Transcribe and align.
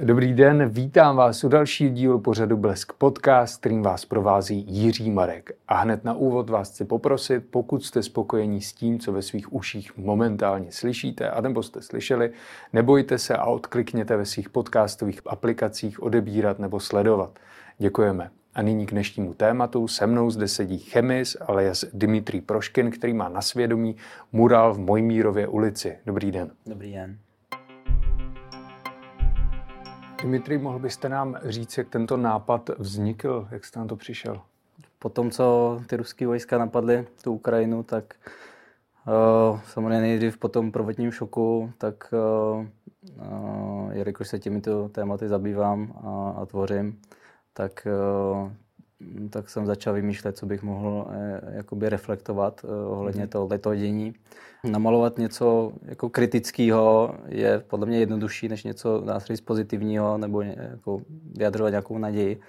Dobrý 0.00 0.34
den, 0.34 0.68
vítám 0.68 1.16
vás 1.16 1.44
u 1.44 1.48
dalšího 1.48 1.92
dílu 1.92 2.20
pořadu 2.20 2.56
Blesk 2.56 2.92
Podcast, 2.92 3.60
kterým 3.60 3.82
vás 3.82 4.04
provází 4.04 4.64
Jiří 4.68 5.10
Marek. 5.10 5.50
A 5.68 5.76
hned 5.80 6.04
na 6.04 6.14
úvod 6.14 6.50
vás 6.50 6.70
chci 6.70 6.84
poprosit, 6.84 7.44
pokud 7.50 7.84
jste 7.84 8.02
spokojení 8.02 8.60
s 8.60 8.72
tím, 8.72 8.98
co 8.98 9.12
ve 9.12 9.22
svých 9.22 9.52
uších 9.52 9.96
momentálně 9.96 10.72
slyšíte, 10.72 11.30
a 11.30 11.40
nebo 11.40 11.62
jste 11.62 11.82
slyšeli, 11.82 12.30
nebojte 12.72 13.18
se 13.18 13.36
a 13.36 13.44
odklikněte 13.44 14.16
ve 14.16 14.26
svých 14.26 14.50
podcastových 14.50 15.20
aplikacích 15.26 16.02
odebírat 16.02 16.58
nebo 16.58 16.80
sledovat. 16.80 17.38
Děkujeme. 17.78 18.30
A 18.54 18.62
nyní 18.62 18.86
k 18.86 18.90
dnešnímu 18.90 19.34
tématu. 19.34 19.88
Se 19.88 20.06
mnou 20.06 20.30
zde 20.30 20.48
sedí 20.48 20.78
chemis 20.78 21.36
alias 21.40 21.84
Dimitrij 21.92 22.40
Proškin, 22.40 22.90
který 22.90 23.12
má 23.12 23.28
na 23.28 23.42
svědomí 23.42 23.96
murál 24.32 24.74
v 24.74 24.78
Mojmírově 24.78 25.48
ulici. 25.48 25.98
Dobrý 26.06 26.32
den. 26.32 26.50
Dobrý 26.66 26.92
den. 26.92 27.18
Dimitri, 30.22 30.58
mohl 30.58 30.78
byste 30.78 31.08
nám 31.08 31.38
říct, 31.44 31.78
jak 31.78 31.88
tento 31.88 32.16
nápad 32.16 32.70
vznikl, 32.78 33.48
jak 33.50 33.64
jste 33.64 33.80
na 33.80 33.86
to 33.86 33.96
přišel? 33.96 34.40
Po 34.98 35.08
tom, 35.08 35.30
co 35.30 35.80
ty 35.86 35.96
ruské 35.96 36.26
vojska 36.26 36.58
napadly 36.58 37.06
tu 37.22 37.32
Ukrajinu, 37.32 37.82
tak 37.82 38.14
uh, 39.52 39.60
samozřejmě 39.60 40.00
nejdřív 40.00 40.38
po 40.38 40.48
tom 40.48 40.72
prvotním 40.72 41.10
šoku, 41.10 41.72
tak 41.78 42.14
uh, 42.14 43.92
jelikož 43.92 44.28
se 44.28 44.38
těmito 44.38 44.88
tématy 44.88 45.28
zabývám 45.28 45.92
a, 46.04 46.40
a 46.42 46.46
tvořím, 46.46 47.00
tak, 47.52 47.86
uh, 48.42 48.52
tak 49.30 49.50
jsem 49.50 49.66
začal 49.66 49.94
vymýšlet, 49.94 50.36
co 50.36 50.46
bych 50.46 50.62
mohl 50.62 51.06
eh, 51.10 51.40
jakoby 51.56 51.88
reflektovat 51.88 52.64
uh, 52.64 52.70
ohledně 52.92 53.26
mm-hmm. 53.26 53.60
toho 53.60 53.74
dění. 53.74 54.14
Namalovat 54.64 55.18
něco 55.18 55.72
jako 55.82 56.08
kritického 56.08 57.14
je 57.28 57.62
podle 57.66 57.86
mě 57.86 57.98
jednodušší, 57.98 58.48
než 58.48 58.64
něco 58.64 59.02
dá 59.06 59.20
se 59.20 59.26
říct 59.26 59.40
pozitivního 59.40 60.18
nebo 60.18 60.42
jako 60.42 61.00
vyjadřovat 61.36 61.70
nějakou 61.70 61.98
naději 61.98 62.40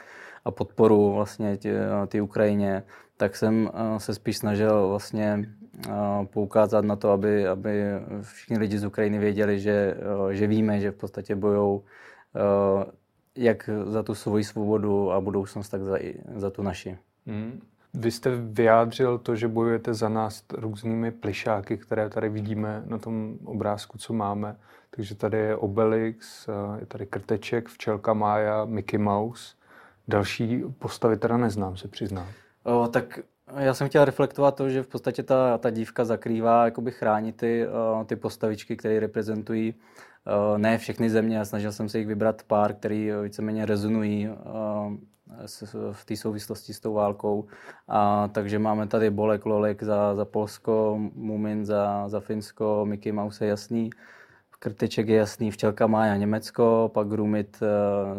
a 0.45 0.51
podporu 0.51 1.13
vlastně 1.13 1.57
tě, 1.57 1.73
ty 2.07 2.21
Ukrajině, 2.21 2.83
tak 3.17 3.35
jsem 3.35 3.69
eh, 3.73 3.99
se 3.99 4.13
spíš 4.13 4.37
snažil 4.37 4.87
vlastně 4.87 5.45
eh, 5.89 5.91
poukázat 6.25 6.85
na 6.85 6.95
to, 6.95 7.09
aby, 7.11 7.47
aby 7.47 7.83
všichni 8.21 8.57
lidi 8.57 8.77
z 8.77 8.85
Ukrajiny 8.85 9.19
věděli, 9.19 9.59
že, 9.59 9.97
eh, 10.31 10.35
že 10.35 10.47
víme, 10.47 10.79
že 10.79 10.91
v 10.91 10.95
podstatě 10.95 11.35
bojou 11.35 11.83
jak 13.35 13.69
za 13.85 14.03
tu 14.03 14.15
svoji 14.15 14.43
svobodu 14.43 15.11
a 15.11 15.21
budoucnost, 15.21 15.69
tak 15.69 15.83
za, 15.83 15.97
za 16.35 16.49
tu 16.49 16.63
naši. 16.63 16.97
Hmm. 17.25 17.61
Vy 17.93 18.11
jste 18.11 18.35
vyjádřil 18.35 19.17
to, 19.17 19.35
že 19.35 19.47
bojujete 19.47 19.93
za 19.93 20.09
nás 20.09 20.43
různými 20.53 21.11
plišáky, 21.11 21.77
které 21.77 22.09
tady 22.09 22.29
vidíme 22.29 22.83
na 22.85 22.97
tom 22.97 23.37
obrázku, 23.45 23.97
co 23.97 24.13
máme. 24.13 24.55
Takže 24.89 25.15
tady 25.15 25.37
je 25.37 25.55
Obelix, 25.55 26.49
je 26.79 26.85
tady 26.85 27.05
Krteček, 27.05 27.69
Včelka 27.69 28.13
Mája, 28.13 28.65
Mickey 28.65 28.99
Mouse. 28.99 29.55
Další 30.07 30.63
postavy 30.79 31.17
teda 31.17 31.37
neznám, 31.37 31.77
se 31.77 31.87
přiznám. 31.87 32.27
O, 32.63 32.87
tak 32.87 33.19
já 33.57 33.73
jsem 33.73 33.87
chtěl 33.89 34.05
reflektovat 34.05 34.55
to, 34.55 34.69
že 34.69 34.83
v 34.83 34.87
podstatě 34.87 35.23
ta, 35.23 35.57
ta 35.57 35.69
dívka 35.69 36.05
zakrývá, 36.05 36.65
jakoby 36.65 36.91
chrání 36.91 37.33
ty, 37.33 37.67
ty 38.05 38.15
postavičky, 38.15 38.77
které 38.77 38.99
reprezentují 38.99 39.75
ne 40.57 40.77
všechny 40.77 41.09
země. 41.09 41.45
Snažil 41.45 41.71
jsem 41.71 41.89
se 41.89 41.97
jich 41.97 42.07
vybrat 42.07 42.43
pár, 42.43 42.73
který 42.73 43.11
víceméně 43.21 43.65
rezonují 43.65 44.29
v 45.91 46.05
té 46.05 46.15
souvislosti 46.15 46.73
s 46.73 46.79
tou 46.79 46.93
válkou. 46.93 47.45
A, 47.87 48.29
takže 48.33 48.59
máme 48.59 48.87
tady 48.87 49.09
Bolek, 49.09 49.45
Lolek 49.45 49.83
za, 49.83 50.15
za 50.15 50.25
Polsko, 50.25 50.99
Mumin 51.15 51.65
za, 51.65 52.09
za 52.09 52.19
Finsko, 52.19 52.85
Mickey 52.85 53.11
Mouse 53.11 53.45
je 53.45 53.49
jasný, 53.49 53.89
Krteček 54.59 55.07
je 55.07 55.17
jasný, 55.17 55.51
Včelka 55.51 55.87
Mája 55.87 56.15
Německo, 56.15 56.91
pak 56.93 57.07
Grumit 57.07 57.59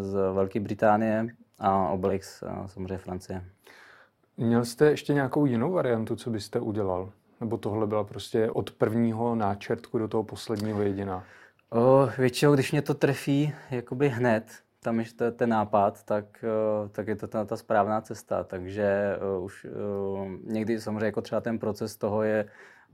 z 0.01 0.13
Velké 0.35 0.61
Británie 0.61 1.27
a 1.59 1.89
Obelix 1.89 2.45
samozřejmě 2.67 2.99
Francie. 2.99 3.45
Měl 4.37 4.65
jste 4.65 4.87
ještě 4.87 5.15
nějakou 5.15 5.47
jinou 5.47 5.73
variantu, 5.73 6.17
co 6.17 6.31
byste 6.31 6.61
udělal? 6.61 7.11
Nebo 7.41 7.57
tohle 7.57 7.87
byla 7.87 8.05
prostě 8.05 8.51
od 8.51 8.71
prvního 8.71 9.35
náčrtku 9.35 9.99
do 9.99 10.09
toho 10.09 10.23
posledního 10.23 10.83
jediná? 10.83 11.25
O, 11.71 12.09
většinou, 12.19 12.55
když 12.55 12.73
mě 12.73 12.83
to 12.83 12.95
trefí 12.95 13.53
jakoby 13.71 14.09
hned, 14.09 14.45
tam 14.83 15.01
je 15.01 15.07
ten 15.37 15.51
nápad, 15.51 16.03
tak, 16.03 16.45
tak 16.93 17.09
je 17.09 17.17
to 17.17 17.27
ta, 17.27 17.45
ta 17.45 17.57
správná 17.57 18.01
cesta. 18.01 18.45
Takže 18.45 19.17
uh, 19.37 19.45
už 19.45 19.65
uh, 19.65 20.29
někdy 20.45 20.81
samozřejmě 20.81 21.07
jako 21.07 21.23
třeba 21.23 21.41
ten 21.41 21.59
proces 21.59 21.97
toho 21.97 22.23
je 22.23 22.49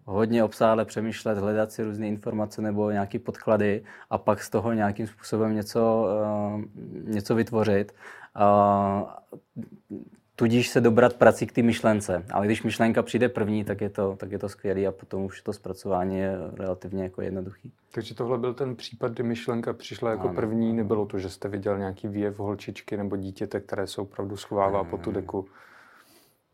hodně 0.05 0.45
obsáhle 0.45 0.85
přemýšlet, 0.85 1.39
hledat 1.39 1.73
si 1.73 1.83
různé 1.83 2.09
informace 2.09 2.63
nebo 2.63 2.91
nějaké 2.91 3.19
podklady 3.19 3.85
a 4.11 4.19
pak 4.19 4.43
z 4.43 4.51
toho 4.51 4.73
nějakým 4.73 5.07
způsobem 5.07 5.55
něco, 5.55 6.07
uh, 6.55 6.63
něco 7.05 7.35
vytvořit. 7.35 7.93
Uh, 8.37 10.01
tudíž 10.41 10.69
se 10.69 10.81
dobrat 10.81 11.15
prací 11.15 11.47
k 11.47 11.53
té 11.53 11.63
myšlence. 11.63 12.25
Ale 12.33 12.47
když 12.47 12.63
myšlenka 12.63 13.03
přijde 13.03 13.29
první, 13.29 13.65
tak 13.65 13.81
je 13.81 13.91
to, 13.91 14.17
tak 14.17 14.33
je 14.33 14.39
to 14.39 14.49
skvělé 14.49 14.87
a 14.87 14.93
potom 14.93 15.25
už 15.25 15.43
to 15.43 15.53
zpracování 15.53 16.19
je 16.19 16.37
relativně 16.59 17.03
jako 17.03 17.23
jednoduchý. 17.23 17.73
Takže 17.91 18.15
tohle 18.15 18.39
byl 18.39 18.55
ten 18.55 18.77
případ, 18.77 19.13
kdy 19.13 19.23
myšlenka 19.23 19.73
přišla 19.73 20.11
jako 20.11 20.29
ano. 20.29 20.35
první, 20.35 20.73
nebylo 20.73 21.07
to, 21.07 21.19
že 21.19 21.31
jste 21.31 21.49
viděl 21.49 21.79
nějaký 21.79 22.09
výjev 22.09 22.39
holčičky 22.39 22.97
nebo 22.97 23.17
dítěte, 23.17 23.61
které 23.61 23.87
se 23.87 24.01
opravdu 24.01 24.37
schovává 24.37 24.85
po 24.85 24.99
tu 24.99 25.13
deku. 25.13 25.47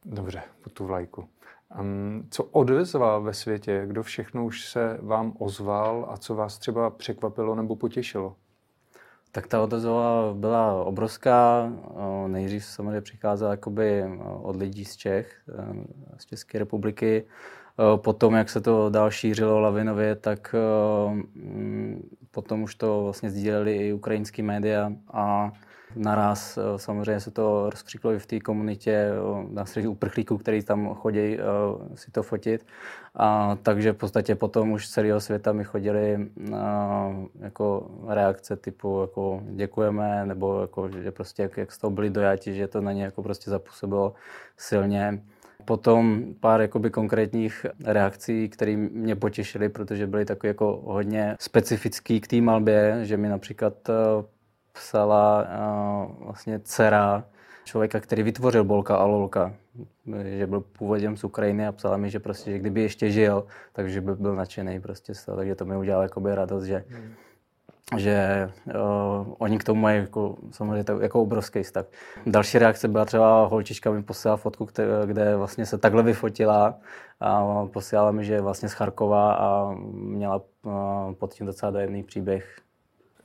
Dobře, 0.04 0.42
po 0.62 0.70
tu 0.70 0.86
vlajku. 0.86 1.28
Um, 1.80 2.26
co 2.30 2.44
odezval 2.44 3.22
ve 3.22 3.34
světě? 3.34 3.84
Kdo 3.86 4.03
všechno 4.03 4.44
už 4.44 4.68
se 4.68 4.98
vám 5.03 5.32
ozval 5.38 6.06
a 6.10 6.16
co 6.16 6.34
vás 6.34 6.58
třeba 6.58 6.91
překvapilo 6.91 7.54
nebo 7.54 7.76
potěšilo? 7.76 8.36
Tak 9.36 9.47
ta 9.47 9.62
odezva 9.62 10.34
byla 10.34 10.84
obrovská. 10.84 11.72
Nejdřív 12.26 12.64
samozřejmě 12.64 13.00
přicházela 13.00 13.50
jakoby 13.50 14.04
od 14.42 14.56
lidí 14.56 14.84
z 14.84 14.97
Čech, 14.97 15.32
z 16.19 16.26
České 16.26 16.58
republiky. 16.58 17.24
Potom, 17.97 18.34
jak 18.34 18.50
se 18.50 18.60
to 18.60 18.91
dál 18.91 19.10
šířilo 19.10 19.60
lavinově, 19.60 20.14
tak 20.14 20.54
potom 22.30 22.62
už 22.62 22.74
to 22.74 23.02
vlastně 23.02 23.30
sdíleli 23.30 23.76
i 23.76 23.92
ukrajinský 23.92 24.42
média 24.42 24.92
a 25.12 25.53
naraz 25.97 26.59
eh, 26.59 26.79
samozřejmě 26.79 27.21
se 27.21 27.31
to 27.31 27.71
rozkřiklo 27.71 28.12
i 28.12 28.19
v 28.19 28.27
té 28.27 28.41
komunitě, 28.41 29.11
na 29.51 29.65
se 29.67 29.89
uprchlíků, 29.89 30.39
který 30.39 30.62
tam 30.62 30.95
chodí 30.95 31.39
eh, 31.39 31.43
si 31.95 32.11
to 32.11 32.23
fotit. 32.23 32.67
A, 33.15 33.59
takže 33.62 33.93
v 33.93 33.97
podstatě 33.97 34.34
potom 34.34 34.73
už 34.73 34.87
z 34.87 34.91
celého 34.91 35.21
světa 35.21 35.53
mi 35.53 35.65
chodili 35.65 36.29
eh, 36.53 36.57
jako 37.41 37.91
reakce 38.09 38.57
typu 38.57 39.01
jako 39.01 39.43
děkujeme, 39.51 40.27
nebo 40.27 40.61
jako, 40.61 40.89
že 41.03 41.11
prostě 41.11 41.43
jak, 41.43 41.57
jak 41.57 41.73
z 41.73 41.79
toho 41.79 41.91
byli 41.91 42.11
dojati, 42.11 42.55
že 42.55 42.69
to 42.69 42.81
na 42.81 42.93
ně 42.93 43.05
jako 43.05 43.23
prostě 43.23 43.51
zapůsobilo 43.51 44.15
silně. 44.57 45.23
Potom 45.65 46.25
pár 46.41 46.61
jakoby 46.61 46.91
konkrétních 46.91 47.67
reakcí, 47.84 48.49
které 48.49 48.77
mě 48.77 49.17
potěšily, 49.17 49.69
protože 49.69 50.07
byly 50.07 50.25
takové 50.25 50.49
jako 50.49 50.83
hodně 50.87 51.37
specifický 51.41 52.21
k 52.21 52.27
té 52.27 52.41
malbě, 52.41 52.99
že 53.03 53.17
mi 53.17 53.28
například 53.28 53.75
psala 54.76 55.44
uh, 55.44 56.25
vlastně 56.25 56.60
dcera 56.60 57.25
člověka, 57.64 58.00
který 58.00 58.22
vytvořil 58.22 58.64
Bolka 58.64 58.97
a 58.97 59.04
Lolka, 59.04 59.53
že 60.25 60.47
byl 60.47 60.60
původem 60.60 61.16
z 61.16 61.25
Ukrajiny 61.25 61.66
a 61.66 61.72
psala 61.72 61.97
mi, 61.97 62.10
že 62.10 62.20
prostě, 62.20 62.50
že 62.50 62.59
kdyby 62.59 62.82
ještě 62.82 63.10
žil, 63.10 63.47
takže 63.72 64.00
by 64.00 64.15
byl 64.15 64.34
nadšený 64.34 64.81
prostě 64.81 65.15
z 65.15 65.25
toho, 65.25 65.36
takže 65.36 65.54
to 65.54 65.65
mi 65.65 65.76
udělalo 65.76 66.03
jakoby 66.03 66.34
radost, 66.34 66.65
že, 66.65 66.84
hmm. 66.88 67.12
že 67.97 68.48
uh, 68.66 69.34
oni 69.38 69.59
k 69.59 69.65
tomu 69.65 69.81
mají 69.81 70.00
jako, 70.00 70.36
samozřejmě 70.50 70.84
to, 70.84 71.00
jako 71.00 71.22
obrovský 71.22 71.62
vztah. 71.62 71.84
Další 72.26 72.59
reakce 72.59 72.88
byla 72.88 73.04
třeba 73.04 73.47
holčička 73.47 73.91
mi 73.91 74.03
posílala 74.03 74.36
fotku, 74.36 74.65
kde, 74.65 74.84
kde 75.06 75.36
vlastně 75.36 75.66
se 75.66 75.78
takhle 75.78 76.03
vyfotila 76.03 76.75
a 77.20 77.65
posílala 77.72 78.10
mi, 78.10 78.25
že 78.25 78.34
je 78.34 78.41
vlastně 78.41 78.69
z 78.69 78.72
Charkova 78.72 79.34
a 79.34 79.75
měla 79.92 80.36
uh, 80.36 81.12
pod 81.12 81.34
tím 81.34 81.47
docela 81.47 81.72
dojemný 81.72 82.03
příběh 82.03 82.66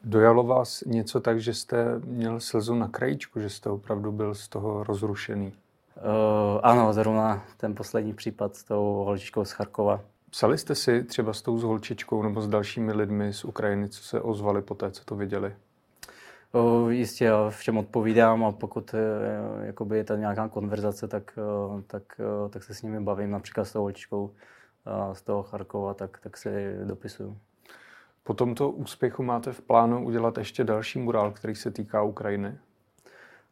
Dojalo 0.03 0.43
vás 0.43 0.81
něco 0.81 1.19
tak, 1.19 1.41
že 1.41 1.53
jste 1.53 1.99
měl 1.99 2.39
slzu 2.39 2.75
na 2.75 2.87
krajičku, 2.87 3.39
že 3.39 3.49
jste 3.49 3.69
opravdu 3.69 4.11
byl 4.11 4.35
z 4.35 4.47
toho 4.47 4.83
rozrušený? 4.83 5.47
Uh, 5.47 6.59
ano, 6.63 6.93
zrovna 6.93 7.43
ten 7.57 7.75
poslední 7.75 8.13
případ 8.13 8.55
s 8.55 8.63
tou 8.63 9.03
holčičkou 9.05 9.45
z 9.45 9.51
Charkova. 9.51 10.01
Psali 10.29 10.57
jste 10.57 10.75
si 10.75 11.03
třeba 11.03 11.33
s 11.33 11.41
tou 11.41 11.57
s 11.57 11.63
holčičkou 11.63 12.23
nebo 12.23 12.41
s 12.41 12.47
dalšími 12.47 12.93
lidmi 12.93 13.33
z 13.33 13.45
Ukrajiny, 13.45 13.89
co 13.89 14.03
se 14.03 14.21
ozvali 14.21 14.61
po 14.61 14.75
té, 14.75 14.91
co 14.91 15.05
to 15.05 15.15
viděli? 15.15 15.55
Uh, 16.53 16.91
jistě, 16.91 17.25
já 17.25 17.49
všem 17.49 17.77
odpovídám 17.77 18.43
a 18.43 18.51
pokud 18.51 18.93
uh, 18.93 18.99
jakoby 19.63 19.97
je 19.97 20.03
tam 20.03 20.19
nějaká 20.19 20.47
konverzace, 20.47 21.07
tak, 21.07 21.39
uh, 21.71 21.81
tak, 21.81 22.03
tak 22.49 22.63
se 22.63 22.73
s 22.73 22.81
nimi 22.81 22.99
bavím, 22.99 23.31
například 23.31 23.65
s 23.65 23.73
tou 23.73 23.79
holčičkou 23.79 24.31
z 25.13 25.21
toho 25.21 25.43
Charkova, 25.43 25.93
tak, 25.93 26.19
tak 26.19 26.37
se 26.37 26.75
dopisuju. 26.83 27.37
Po 28.23 28.33
tomto 28.33 28.69
úspěchu 28.69 29.23
máte 29.23 29.51
v 29.51 29.61
plánu 29.61 30.05
udělat 30.05 30.37
ještě 30.37 30.63
další 30.63 30.99
murál, 30.99 31.31
který 31.31 31.55
se 31.55 31.71
týká 31.71 32.01
Ukrajiny? 32.01 32.57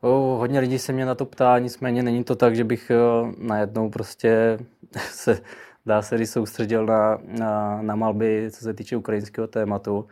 O, 0.02 0.10
hodně 0.38 0.60
lidí 0.60 0.80
se 0.80 0.94
mě 0.94 1.06
na 1.06 1.16
to 1.16 1.26
ptá, 1.26 1.60
nicméně 1.60 2.04
není 2.04 2.24
to 2.24 2.36
tak, 2.36 2.56
že 2.56 2.64
bych 2.64 2.92
najednou 3.38 3.90
prostě 3.90 4.60
se, 4.98 5.42
dá 5.86 6.02
se 6.02 6.18
říct, 6.18 6.32
soustředil 6.32 6.86
na, 6.86 7.18
na, 7.40 7.82
na 7.82 7.96
malby, 7.96 8.50
co 8.52 8.64
se 8.64 8.74
týče 8.74 8.98
ukrajinského 8.98 9.48
tématu. 9.48 10.08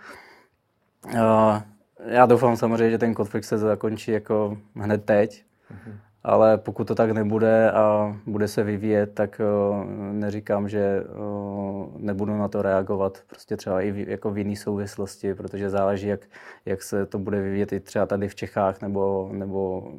já 2.05 2.25
doufám 2.25 2.57
samozřejmě, 2.57 2.89
že 2.89 2.97
ten 2.97 3.13
konflikt 3.13 3.45
se 3.45 3.57
zakončí 3.57 4.11
jako 4.11 4.57
hned 4.75 5.05
teď, 5.05 5.43
mm-hmm. 5.71 5.97
Ale 6.27 6.57
pokud 6.57 6.87
to 6.87 6.95
tak 6.95 7.11
nebude 7.11 7.71
a 7.71 8.15
bude 8.25 8.47
se 8.47 8.63
vyvíjet, 8.63 9.13
tak 9.13 9.41
uh, 9.41 9.85
neříkám, 10.11 10.69
že 10.69 11.03
uh, 11.03 11.87
nebudu 11.97 12.37
na 12.37 12.47
to 12.47 12.61
reagovat 12.61 13.21
prostě 13.27 13.57
třeba 13.57 13.81
i 13.81 14.05
jako 14.07 14.31
v 14.31 14.37
jiné 14.37 14.55
souvislosti, 14.55 15.33
protože 15.33 15.69
záleží, 15.69 16.07
jak, 16.07 16.21
jak 16.65 16.83
se 16.83 17.05
to 17.05 17.19
bude 17.19 17.41
vyvíjet 17.41 17.73
i 17.73 17.79
třeba 17.79 18.05
tady 18.05 18.27
v 18.27 18.35
Čechách 18.35 18.81
nebo, 18.81 19.29
nebo 19.31 19.91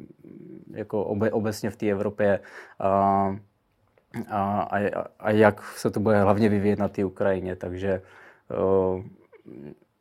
jako 0.71 1.03
obe, 1.03 1.31
obecně 1.31 1.69
v 1.69 1.75
té 1.75 1.89
Evropě. 1.89 2.39
Uh, 2.39 3.37
a, 4.29 4.61
a, 4.61 4.77
a 5.19 5.31
jak 5.31 5.63
se 5.63 5.89
to 5.91 5.99
bude 5.99 6.21
hlavně 6.21 6.49
vyvíjet 6.49 6.79
na 6.79 6.87
té 6.87 7.05
Ukrajině. 7.05 7.55
Takže 7.55 8.01
uh, 8.95 9.03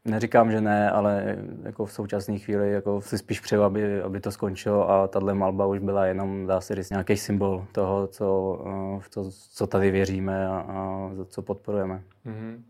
neříkám, 0.08 0.50
že 0.50 0.60
ne, 0.60 0.90
ale 0.90 1.36
jako 1.62 1.86
v 1.86 1.92
současné 1.92 2.38
chvíli 2.38 2.72
jako 2.72 3.00
si 3.00 3.18
spíš 3.18 3.40
přeju, 3.40 3.62
aby, 3.62 4.02
aby 4.02 4.20
to 4.20 4.30
skončilo 4.30 4.90
a 4.90 5.08
tahle 5.08 5.34
malba 5.34 5.66
už 5.66 5.78
byla 5.78 6.06
jenom, 6.06 6.46
dá 6.46 6.60
se 6.60 6.74
říct, 6.74 6.90
nějaký 6.90 7.16
symbol 7.16 7.66
toho, 7.72 8.06
co, 8.06 8.58
uh, 8.64 9.02
co, 9.10 9.30
co 9.50 9.66
tady 9.66 9.90
věříme 9.90 10.48
a, 10.48 10.64
a 10.68 11.10
co 11.28 11.42
podporujeme. 11.42 12.02
Mm-hmm. 12.26 12.62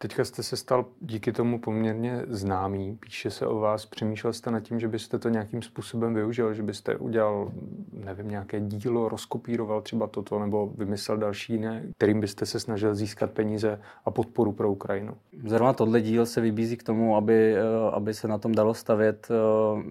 Teďka 0.00 0.24
jste 0.24 0.42
se 0.42 0.56
stal 0.56 0.86
díky 1.00 1.32
tomu 1.32 1.58
poměrně 1.58 2.22
známý, 2.28 2.96
píše 2.96 3.30
se 3.30 3.46
o 3.46 3.58
vás, 3.58 3.86
přemýšlel 3.86 4.32
jste 4.32 4.50
nad 4.50 4.60
tím, 4.60 4.80
že 4.80 4.88
byste 4.88 5.18
to 5.18 5.28
nějakým 5.28 5.62
způsobem 5.62 6.14
využil, 6.14 6.54
že 6.54 6.62
byste 6.62 6.96
udělal, 6.96 7.52
nevím, 7.92 8.28
nějaké 8.28 8.60
dílo, 8.60 9.08
rozkopíroval 9.08 9.82
třeba 9.82 10.06
toto, 10.06 10.38
nebo 10.38 10.66
vymyslel 10.66 11.18
další 11.18 11.52
jiné, 11.52 11.84
kterým 11.96 12.20
byste 12.20 12.46
se 12.46 12.60
snažil 12.60 12.94
získat 12.94 13.30
peníze 13.30 13.80
a 14.04 14.10
podporu 14.10 14.52
pro 14.52 14.72
Ukrajinu. 14.72 15.16
Zrovna 15.46 15.72
tohle 15.72 16.00
díl 16.00 16.26
se 16.26 16.40
vybízí 16.40 16.76
k 16.76 16.82
tomu, 16.82 17.16
aby, 17.16 17.54
eh, 17.54 17.60
aby 17.92 18.14
se 18.14 18.28
na 18.28 18.38
tom 18.38 18.54
dalo 18.54 18.74
stavět 18.74 19.28
eh, 19.30 19.34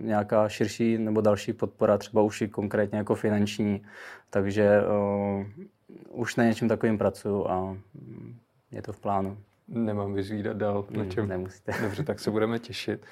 nějaká 0.01 0.49
širší 0.49 0.97
nebo 0.97 1.21
další 1.21 1.53
podpora, 1.53 1.97
třeba 1.97 2.21
už 2.21 2.41
i 2.41 2.47
konkrétně 2.47 2.97
jako 2.97 3.15
finanční, 3.15 3.81
takže 4.29 4.81
uh, 4.81 5.45
už 6.09 6.35
na 6.35 6.43
něčem 6.43 6.67
takovým 6.67 6.97
pracuju 6.97 7.47
a 7.47 7.77
je 8.71 8.81
to 8.81 8.93
v 8.93 8.99
plánu. 8.99 9.37
Nemám 9.67 10.13
vyzvídat 10.13 10.57
dál, 10.57 10.85
na 10.89 11.01
hmm, 11.01 11.11
čem. 11.11 11.27
Nemusíte. 11.27 11.73
Dobře, 11.81 12.03
tak 12.03 12.19
se 12.19 12.31
budeme 12.31 12.59
těšit. 12.59 13.05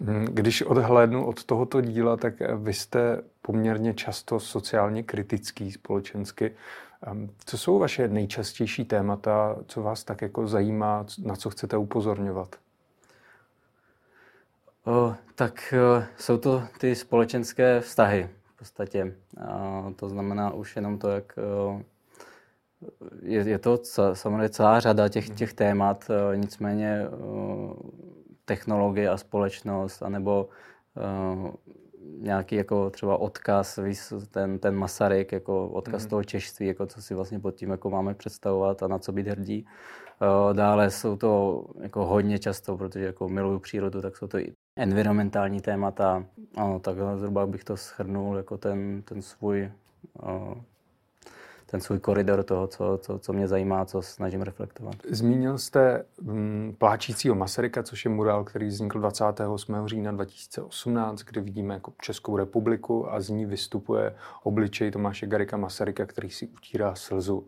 Hmm, 0.00 0.24
když 0.24 0.62
odhlédnu 0.62 1.26
od 1.26 1.44
tohoto 1.44 1.80
díla, 1.80 2.16
tak 2.16 2.34
vy 2.56 2.72
jste 2.72 3.22
poměrně 3.42 3.94
často 3.94 4.40
sociálně 4.40 5.02
kritický 5.02 5.72
společensky. 5.72 6.52
Ehm, 7.06 7.30
co 7.44 7.58
jsou 7.58 7.78
vaše 7.78 8.08
nejčastější 8.08 8.84
témata, 8.84 9.56
co 9.66 9.82
vás 9.82 10.04
tak 10.04 10.22
jako 10.22 10.46
zajímá, 10.46 11.06
na 11.24 11.36
co 11.36 11.50
chcete 11.50 11.76
upozorňovat? 11.76 12.56
O, 14.84 15.14
tak 15.34 15.74
o, 15.74 16.02
jsou 16.18 16.38
to 16.38 16.62
ty 16.78 16.94
společenské 16.94 17.80
vztahy 17.80 18.30
v 18.44 18.58
podstatě. 18.58 19.14
A 19.48 19.84
to 19.96 20.08
znamená 20.08 20.52
už 20.52 20.76
jenom 20.76 20.98
to, 20.98 21.08
jak 21.08 21.38
o, 21.38 21.82
je, 23.22 23.40
je 23.48 23.58
to 23.58 23.78
samozřejmě 24.12 24.48
celá 24.48 24.80
řada 24.80 25.08
těch, 25.08 25.30
těch 25.30 25.54
témat, 25.54 26.10
eh, 26.10 26.36
nicméně 26.36 27.02
eh, 27.02 27.08
technologie 28.44 29.08
a 29.08 29.16
společnost, 29.16 30.02
anebo 30.02 30.48
uh, 30.96 31.50
nějaký 32.18 32.56
jako 32.56 32.90
třeba 32.90 33.16
odkaz, 33.16 33.78
ten, 34.30 34.58
ten 34.58 34.74
Masaryk, 34.74 35.32
jako 35.32 35.68
odkaz 35.68 36.02
mm. 36.02 36.10
toho 36.10 36.24
češství, 36.24 36.66
jako 36.66 36.86
co 36.86 37.02
si 37.02 37.14
vlastně 37.14 37.40
pod 37.40 37.54
tím 37.54 37.70
jako 37.70 37.90
máme 37.90 38.14
představovat 38.14 38.82
a 38.82 38.88
na 38.88 38.98
co 38.98 39.12
být 39.12 39.28
hrdí. 39.28 39.66
Dále 40.52 40.90
jsou 40.90 41.16
to 41.16 41.64
jako 41.80 42.06
hodně 42.06 42.38
často, 42.38 42.76
protože 42.76 43.04
jako 43.04 43.28
miluju 43.28 43.58
přírodu, 43.58 44.02
tak 44.02 44.16
jsou 44.16 44.26
to 44.26 44.38
i 44.38 44.52
environmentální 44.76 45.60
témata. 45.60 46.24
Ano, 46.56 46.80
tak 46.80 46.96
zhruba 47.16 47.46
bych 47.46 47.64
to 47.64 47.76
shrnul 47.76 48.36
jako 48.36 48.58
ten, 48.58 49.02
ten 49.02 49.22
svůj 49.22 49.70
ten 51.74 51.80
svůj 51.80 51.98
koridor 51.98 52.42
toho, 52.42 52.66
co, 52.66 52.98
co, 53.02 53.18
co 53.18 53.32
mě 53.32 53.48
zajímá, 53.48 53.84
co 53.84 54.02
snažím 54.02 54.42
reflektovat. 54.42 54.94
Zmínil 55.10 55.58
jste 55.58 56.04
hm, 56.22 56.74
pláčícího 56.78 57.34
Masaryka, 57.34 57.82
což 57.82 58.04
je 58.04 58.10
mural, 58.10 58.44
který 58.44 58.66
vznikl 58.66 59.00
28. 59.00 59.86
října 59.86 60.12
2018, 60.12 61.22
kdy 61.22 61.40
vidíme 61.40 61.74
jako 61.74 61.92
Českou 62.02 62.36
republiku 62.36 63.12
a 63.12 63.20
z 63.20 63.28
ní 63.28 63.46
vystupuje 63.46 64.14
obličej 64.42 64.90
Tomáše 64.90 65.26
Garika 65.26 65.56
Masaryka, 65.56 66.06
který 66.06 66.30
si 66.30 66.46
utírá 66.46 66.94
slzu. 66.94 67.46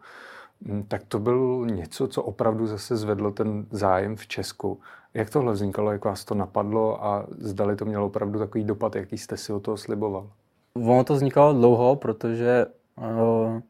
Hm, 0.66 0.84
tak 0.88 1.02
to 1.08 1.18
byl 1.18 1.66
něco, 1.66 2.08
co 2.08 2.22
opravdu 2.22 2.66
zase 2.66 2.96
zvedlo 2.96 3.30
ten 3.30 3.66
zájem 3.70 4.16
v 4.16 4.26
Česku. 4.26 4.80
Jak 5.14 5.30
tohle 5.30 5.52
vznikalo, 5.52 5.92
jak 5.92 6.04
vás 6.04 6.24
to 6.24 6.34
napadlo 6.34 7.04
a 7.04 7.26
zdali 7.38 7.76
to 7.76 7.84
mělo 7.84 8.06
opravdu 8.06 8.38
takový 8.38 8.64
dopad, 8.64 8.96
jaký 8.96 9.18
jste 9.18 9.36
si 9.36 9.52
o 9.52 9.60
toho 9.60 9.76
sliboval? 9.76 10.30
Ono 10.74 11.04
to 11.04 11.14
vznikalo 11.14 11.52
dlouho, 11.52 11.96
protože 11.96 12.66
uh 12.98 13.60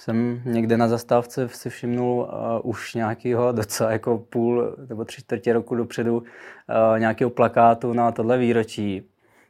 jsem 0.00 0.42
někde 0.44 0.76
na 0.76 0.88
zastávce 0.88 1.48
si 1.48 1.70
všimnul 1.70 2.20
uh, 2.62 2.70
už 2.70 2.94
nějakého 2.94 3.52
docela 3.52 3.92
jako 3.92 4.18
půl 4.18 4.76
nebo 4.88 5.04
tři 5.04 5.20
čtvrtě 5.20 5.52
roku 5.52 5.74
dopředu 5.74 6.16
uh, 6.18 6.24
nějakého 6.98 7.30
plakátu 7.30 7.92
na 7.92 8.12
tohle 8.12 8.38
výročí. 8.38 9.08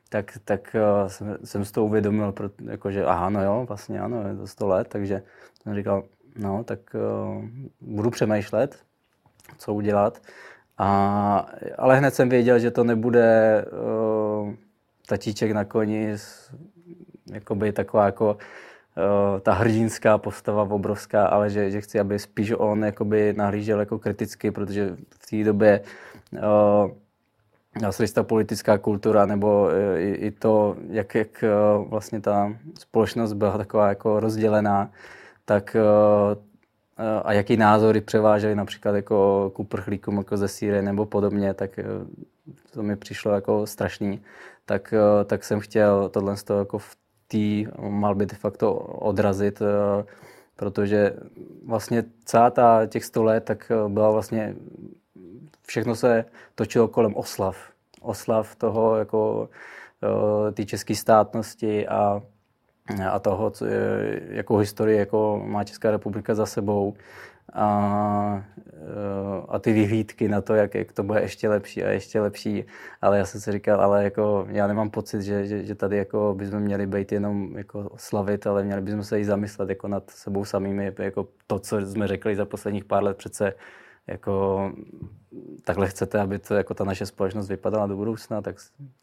Tak, 0.08 0.38
tak 0.44 0.76
uh, 1.02 1.08
jsem, 1.08 1.38
jsem 1.44 1.64
si 1.64 1.72
to 1.72 1.84
uvědomil, 1.84 2.34
jako, 2.64 2.90
že 2.90 3.04
aha, 3.04 3.30
no 3.30 3.44
jo, 3.44 3.64
vlastně 3.68 4.00
ano, 4.00 4.28
je 4.28 4.36
to 4.36 4.46
100 4.46 4.68
let, 4.68 4.88
takže 4.88 5.22
jsem 5.62 5.74
říkal, 5.74 6.04
no, 6.36 6.64
tak 6.64 6.78
uh, 6.94 7.44
budu 7.80 8.10
přemýšlet, 8.10 8.78
co 9.58 9.74
udělat. 9.74 10.22
A, 10.78 11.46
ale 11.78 11.96
hned 11.96 12.14
jsem 12.14 12.28
věděl, 12.28 12.58
že 12.58 12.70
to 12.70 12.84
nebude 12.84 13.64
uh, 14.44 14.54
tatíček 15.06 15.52
na 15.52 15.64
koni, 15.64 16.16
jakoby 17.32 17.72
taková 17.72 18.06
jako 18.06 18.36
ta 19.40 19.52
hrdinská 19.52 20.18
postava 20.18 20.62
obrovská, 20.62 21.26
ale 21.26 21.50
že, 21.50 21.70
že 21.70 21.80
chci, 21.80 22.00
aby 22.00 22.18
spíš 22.18 22.52
on 22.58 22.84
jakoby 22.84 23.32
nahlížel 23.36 23.80
jako 23.80 23.98
kriticky, 23.98 24.50
protože 24.50 24.96
v 25.10 25.30
té 25.30 25.44
době 25.44 25.80
uh, 26.32 26.90
ta 28.14 28.22
politická 28.22 28.78
kultura 28.78 29.26
nebo 29.26 29.70
eh, 29.70 30.00
i, 30.00 30.10
i 30.10 30.30
to, 30.30 30.76
jak, 30.88 31.14
jak 31.14 31.44
vlastně 31.88 32.20
ta 32.20 32.52
společnost 32.78 33.32
byla 33.32 33.58
taková 33.58 33.88
jako 33.88 34.20
rozdělená, 34.20 34.90
tak 35.44 35.76
a 37.24 37.32
jaký 37.32 37.56
názory 37.56 38.00
převážely 38.00 38.54
například 38.54 38.94
jako 38.94 39.50
k 39.54 39.58
uprchlíkům 39.58 40.16
jako 40.16 40.36
ze 40.36 40.48
Sýrie 40.48 40.82
nebo 40.82 41.06
podobně, 41.06 41.54
tak 41.54 41.70
to 42.70 42.82
mi 42.82 42.96
přišlo 42.96 43.32
jako 43.32 43.66
strašný. 43.66 44.22
Tak, 44.66 44.94
tak 45.26 45.44
jsem 45.44 45.60
chtěl 45.60 46.08
tohle 46.08 46.34
jako 46.58 46.78
v 46.78 46.96
té 47.30 47.70
malby 47.88 48.26
de 48.26 48.36
facto 48.36 48.74
odrazit, 48.74 49.62
eh, 49.62 50.04
protože 50.56 51.12
vlastně 51.66 52.04
celá 52.24 52.50
ta 52.50 52.86
těch 52.86 53.04
100 53.04 53.22
let 53.22 53.44
tak 53.44 53.70
eh, 53.70 53.88
byla 53.88 54.10
vlastně, 54.10 54.56
všechno 55.66 55.94
se 55.94 56.24
točilo 56.54 56.88
kolem 56.88 57.14
oslav. 57.14 57.56
Oslav 58.00 58.56
toho 58.56 58.96
jako 58.96 59.48
eh, 60.48 60.52
té 60.52 60.64
české 60.64 60.94
státnosti 60.94 61.88
a, 61.88 62.22
a 63.10 63.18
toho, 63.18 63.50
co 63.50 63.66
je, 63.66 64.22
jakou 64.30 64.56
historii 64.56 64.98
jako 64.98 65.42
má 65.46 65.64
Česká 65.64 65.90
republika 65.90 66.34
za 66.34 66.46
sebou 66.46 66.94
a, 67.52 68.44
a 69.48 69.58
ty 69.58 69.72
vyhlídky 69.72 70.28
na 70.28 70.40
to, 70.40 70.54
jak, 70.54 70.74
jak 70.74 70.92
to 70.92 71.02
bude 71.02 71.20
ještě 71.20 71.48
lepší 71.48 71.84
a 71.84 71.88
ještě 71.88 72.20
lepší. 72.20 72.64
Ale 73.02 73.18
já 73.18 73.24
jsem 73.24 73.40
si 73.40 73.52
říkal, 73.52 73.80
ale 73.80 74.04
jako 74.04 74.46
já 74.50 74.66
nemám 74.66 74.90
pocit, 74.90 75.22
že, 75.22 75.46
že, 75.46 75.64
že 75.64 75.74
tady 75.74 75.96
jako 75.96 76.34
bychom 76.38 76.60
měli 76.60 76.86
být 76.86 77.12
jenom 77.12 77.58
jako 77.58 77.90
slavit, 77.96 78.46
ale 78.46 78.64
měli 78.64 78.80
bychom 78.80 79.04
se 79.04 79.20
i 79.20 79.24
zamyslet 79.24 79.68
jako 79.68 79.88
nad 79.88 80.10
sebou 80.10 80.44
samými, 80.44 80.92
jako 80.98 81.28
to, 81.46 81.58
co 81.58 81.80
jsme 81.80 82.08
řekli 82.08 82.36
za 82.36 82.44
posledních 82.44 82.84
pár 82.84 83.02
let 83.02 83.16
přece 83.16 83.54
jako 84.06 84.72
takhle 85.64 85.88
chcete, 85.88 86.20
aby 86.20 86.38
to 86.38 86.54
jako 86.54 86.74
ta 86.74 86.84
naše 86.84 87.06
společnost 87.06 87.48
vypadala 87.48 87.86
do 87.86 87.96
budoucna, 87.96 88.42
tak 88.42 88.56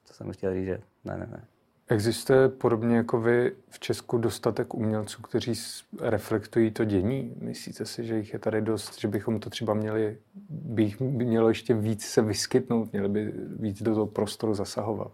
to 0.07 0.13
jsem 0.13 0.31
chtěl 0.31 0.53
říct, 0.53 0.65
že 0.65 0.79
ne, 1.05 1.17
ne, 1.17 1.27
ne. 1.31 1.56
Existuje 1.89 2.49
podobně 2.49 2.97
jako 2.97 3.21
vy 3.21 3.51
v 3.69 3.79
Česku 3.79 4.17
dostatek 4.17 4.73
umělců, 4.73 5.21
kteří 5.21 5.53
reflektují 6.01 6.71
to 6.71 6.85
dění? 6.85 7.33
Myslíte 7.41 7.85
si, 7.85 8.05
že 8.05 8.17
jich 8.17 8.33
je 8.33 8.39
tady 8.39 8.61
dost, 8.61 8.99
že 8.99 9.07
bychom 9.07 9.39
to 9.39 9.49
třeba 9.49 9.73
měli, 9.73 10.17
bych 10.49 10.99
mělo 10.99 11.49
ještě 11.49 11.73
víc 11.73 12.05
se 12.05 12.21
vyskytnout, 12.21 12.91
měli 12.91 13.09
by 13.09 13.33
víc 13.59 13.83
do 13.83 13.93
toho 13.93 14.07
prostoru 14.07 14.53
zasahovat? 14.53 15.11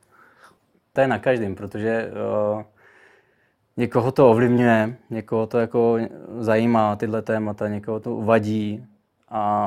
To 0.94 1.02
je 1.02 1.08
na 1.08 1.20
každém, 1.20 1.56
protože 1.56 2.12
uh, 2.56 2.64
někoho 3.78 4.12
to 4.12 4.32
ovlivňuje, 4.32 4.98
někoho 5.10 5.48
to 5.48 5.60
jako 5.60 5.98
zajímá 6.40 6.96
tyhle 6.96 7.22
témata, 7.22 7.68
někoho 7.68 8.00
to 8.00 8.22
vadí 8.22 8.86
a, 9.30 9.66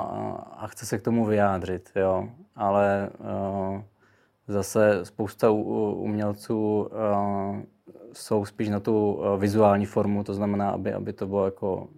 a 0.57 0.67
chce 0.67 0.87
se 0.87 0.99
k 0.99 1.03
tomu 1.03 1.25
vyjádřit, 1.25 1.91
jo. 1.97 2.29
Ale 2.57 3.11
uh, 3.19 3.83
Zase 4.49 5.05
spousta 5.05 5.51
umělců 5.51 6.81
uh, 6.81 7.57
jsou 8.13 8.45
spíš 8.45 8.69
na 8.69 8.81
tu 8.81 9.13
uh, 9.13 9.41
vizuální 9.41 9.87
formu, 9.87 10.25
to 10.25 10.35
znamená, 10.35 10.71
aby, 10.71 10.93
aby 10.93 11.13
to 11.13 11.27
bylo 11.27 11.45
jako, 11.45 11.89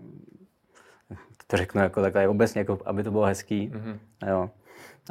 to 1.47 1.57
řeknu 1.57 1.81
jako 1.81 2.01
takhle 2.03 2.29
obecně, 2.29 2.59
jako 2.59 2.79
aby 2.85 3.03
to 3.03 3.11
bylo 3.11 3.25
hezký. 3.25 3.73
Mm-hmm. 3.75 3.99
Jo. 4.29 4.51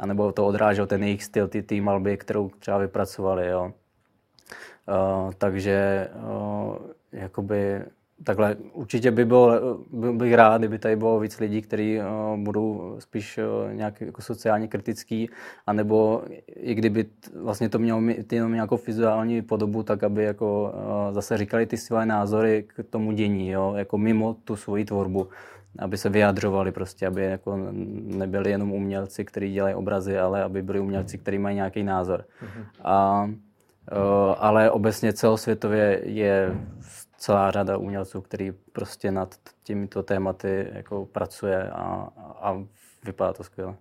anebo 0.00 0.32
to 0.32 0.46
odrážel 0.46 0.86
ten 0.86 1.02
jejich 1.02 1.24
styl, 1.24 1.48
ty, 1.48 1.62
ty 1.62 1.80
malby, 1.80 2.16
kterou 2.16 2.48
třeba 2.48 2.78
vypracovali. 2.78 3.48
Jo. 3.48 3.72
Uh, 4.88 5.32
takže 5.38 6.08
uh, 6.14 6.76
jakoby 7.12 7.82
takhle 8.24 8.56
určitě 8.72 9.10
by 9.10 9.24
byl, 9.24 9.78
byl 9.90 10.12
bych 10.12 10.34
rád, 10.34 10.58
kdyby 10.58 10.78
tady 10.78 10.96
bylo 10.96 11.20
víc 11.20 11.40
lidí, 11.40 11.62
kteří 11.62 11.98
uh, 11.98 12.04
budou 12.38 12.96
spíš 12.98 13.38
uh, 13.38 13.72
nějak 13.72 14.00
jako 14.00 14.22
sociálně 14.22 14.68
kritický, 14.68 15.30
anebo 15.66 16.22
i 16.56 16.74
kdyby 16.74 17.04
t, 17.04 17.30
vlastně 17.34 17.68
to 17.68 17.78
mělo 17.78 18.00
mít 18.00 18.32
jenom 18.32 18.52
nějakou 18.52 18.78
vizuální 18.86 19.42
podobu, 19.42 19.82
tak 19.82 20.02
aby 20.02 20.24
jako 20.24 20.74
uh, 20.74 21.14
zase 21.14 21.38
říkali 21.38 21.66
ty 21.66 21.76
své 21.76 22.06
názory 22.06 22.64
k 22.68 22.84
tomu 22.90 23.12
dění, 23.12 23.50
jo, 23.50 23.74
jako 23.76 23.98
mimo 23.98 24.34
tu 24.34 24.56
svoji 24.56 24.84
tvorbu 24.84 25.28
aby 25.78 25.96
se 25.96 26.08
vyjadřovali 26.08 26.72
prostě, 26.72 27.06
aby 27.06 27.24
jako 27.24 27.58
nebyli 28.02 28.50
jenom 28.50 28.72
umělci, 28.72 29.24
kteří 29.24 29.52
dělají 29.52 29.74
obrazy, 29.74 30.18
ale 30.18 30.42
aby 30.42 30.62
byli 30.62 30.80
umělci, 30.80 31.18
kteří 31.18 31.38
mají 31.38 31.56
nějaký 31.56 31.82
názor. 31.82 32.24
Mm-hmm. 32.42 32.64
A, 32.84 33.30
ale 34.38 34.70
obecně 34.70 35.12
celosvětově 35.12 36.00
je 36.04 36.54
celá 37.18 37.50
řada 37.50 37.76
umělců, 37.76 38.20
který 38.20 38.52
prostě 38.52 39.10
nad 39.12 39.34
těmito 39.62 40.02
tématy 40.02 40.68
jako 40.72 41.06
pracuje 41.06 41.70
a, 41.70 42.08
a 42.40 42.64
vypadá 43.04 43.32
to 43.32 43.44
skvěle. 43.44 43.76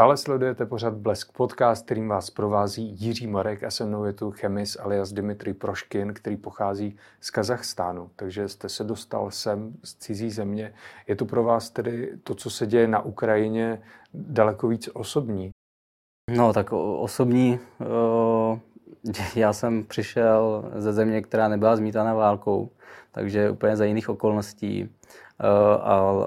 Stále 0.00 0.16
sledujete 0.16 0.66
pořad 0.66 0.94
Blesk 0.94 1.32
podcast, 1.32 1.84
kterým 1.84 2.08
vás 2.08 2.30
provází 2.30 2.94
Jiří 2.98 3.26
Marek 3.26 3.64
a 3.64 3.70
se 3.70 3.84
mnou 3.84 4.04
je 4.04 4.12
tu 4.12 4.30
chemis 4.30 4.76
alias 4.80 5.12
Dimitri 5.12 5.54
Proškin, 5.54 6.14
který 6.14 6.36
pochází 6.36 6.96
z 7.20 7.30
Kazachstánu. 7.30 8.10
Takže 8.16 8.48
jste 8.48 8.68
se 8.68 8.84
dostal 8.84 9.30
sem 9.30 9.74
z 9.84 9.94
cizí 9.94 10.30
země. 10.30 10.74
Je 11.06 11.16
to 11.16 11.24
pro 11.24 11.44
vás 11.44 11.70
tedy 11.70 12.12
to, 12.24 12.34
co 12.34 12.50
se 12.50 12.66
děje 12.66 12.88
na 12.88 13.00
Ukrajině, 13.00 13.82
daleko 14.14 14.68
víc 14.68 14.88
osobní? 14.92 15.50
No 16.30 16.52
tak 16.52 16.72
osobní. 16.72 17.58
Já 19.36 19.52
jsem 19.52 19.84
přišel 19.84 20.64
ze 20.76 20.92
země, 20.92 21.22
která 21.22 21.48
nebyla 21.48 21.76
zmítána 21.76 22.14
válkou, 22.14 22.70
takže 23.12 23.50
úplně 23.50 23.76
za 23.76 23.84
jiných 23.84 24.08
okolností. 24.08 24.88
Eh, 25.40 25.78
a 25.80 26.26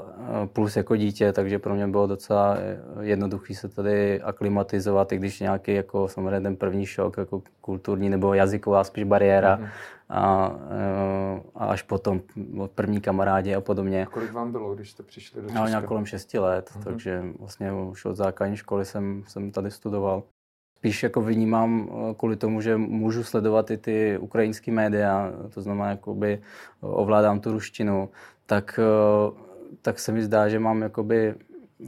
plus 0.54 0.76
jako 0.76 0.96
dítě, 0.96 1.34
takže 1.34 1.60
pro 1.60 1.76
mě 1.76 1.88
bylo 1.88 2.08
docela 2.08 2.58
jednoduché 3.02 3.56
se 3.56 3.70
tady 3.70 4.22
aklimatizovat, 4.22 5.12
i 5.12 5.18
když 5.18 5.40
nějaký 5.40 5.74
jako 5.74 6.08
samozřejmě 6.08 6.42
ten 6.42 6.56
první 6.56 6.86
šok, 6.86 7.18
jako 7.18 7.42
kulturní 7.62 8.10
nebo 8.10 8.34
jazyková 8.34 8.84
spíš 8.84 9.04
bariéra 9.04 9.58
mm-hmm. 9.58 9.70
a, 10.10 10.56
eh, 10.72 11.42
a, 11.56 11.66
až 11.66 11.82
potom 11.82 12.22
první 12.76 13.02
kamarádi 13.02 13.56
a 13.56 13.62
podobně. 13.62 14.04
A 14.04 14.10
kolik 14.10 14.32
vám 14.32 14.52
bylo, 14.52 14.76
když 14.76 14.92
jste 14.92 15.04
přišli 15.04 15.42
do 15.42 15.48
Česka? 15.48 15.62
No, 15.62 15.68
nějak 15.68 15.86
kolem 15.86 16.06
6 16.06 16.34
let, 16.34 16.70
mm-hmm. 16.70 16.84
takže 16.84 17.24
vlastně 17.40 17.74
už 17.74 18.06
od 18.06 18.16
základní 18.16 18.58
školy 18.58 18.86
jsem, 18.86 19.24
jsem 19.28 19.52
tady 19.52 19.72
studoval 19.72 20.24
spíš 20.84 21.04
jako 21.04 21.22
vnímám 21.22 21.90
eh, 21.90 22.14
kvůli 22.14 22.36
tomu, 22.36 22.62
že 22.62 22.78
můžu 22.78 23.24
sledovat 23.24 23.72
i 23.72 23.78
ty 23.78 24.18
ukrajinské 24.18 24.72
média, 24.72 25.32
to 25.54 25.62
znamená, 25.62 25.90
jakoby 25.90 26.42
ovládám 26.82 27.40
tu 27.40 27.52
ruštinu, 27.52 28.10
tak, 28.46 28.80
eh, 28.80 29.32
tak 29.82 30.00
se 30.00 30.12
mi 30.12 30.24
zdá, 30.24 30.50
že 30.50 30.60
mám 30.60 30.82
jakoby 30.82 31.36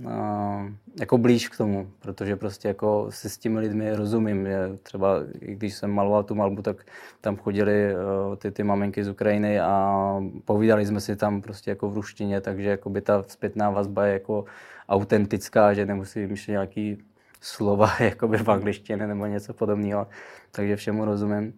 eh, 0.05 0.73
jako 0.99 1.17
blíž 1.17 1.49
k 1.49 1.57
tomu, 1.57 1.89
protože 1.99 2.35
prostě 2.35 2.67
jako 2.67 3.07
si 3.09 3.29
s 3.29 3.37
těmi 3.37 3.59
lidmi 3.59 3.95
rozumím. 3.95 4.45
Je 4.45 4.77
třeba, 4.83 5.15
když 5.39 5.73
jsem 5.73 5.91
maloval 5.91 6.23
tu 6.23 6.35
malbu, 6.35 6.61
tak 6.61 6.85
tam 7.21 7.37
chodili 7.37 7.95
ty, 8.37 8.51
ty 8.51 8.63
maminky 8.63 9.03
z 9.03 9.09
Ukrajiny 9.09 9.59
a 9.59 9.99
povídali 10.45 10.85
jsme 10.85 11.01
si 11.01 11.15
tam 11.15 11.41
prostě 11.41 11.71
jako 11.71 11.89
v 11.89 11.95
ruštině, 11.95 12.41
takže 12.41 12.69
jakoby 12.69 13.01
ta 13.01 13.23
zpětná 13.27 13.69
vazba 13.69 14.05
je 14.05 14.13
jako 14.13 14.45
autentická, 14.89 15.73
že 15.73 15.85
nemusí 15.85 16.27
myšlet 16.27 16.51
nějaký 16.51 16.97
slova 17.41 17.91
jakoby 17.99 18.37
v 18.37 18.49
angličtině 18.49 19.07
nebo 19.07 19.25
něco 19.25 19.53
podobného, 19.53 20.07
takže 20.51 20.75
všemu 20.75 21.05
rozumím. 21.05 21.53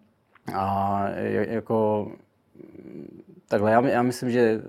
A 0.54 1.04
jako 1.30 2.08
takhle, 3.48 3.72
já, 3.72 3.88
já 3.88 4.02
myslím, 4.02 4.32
že 4.32 4.62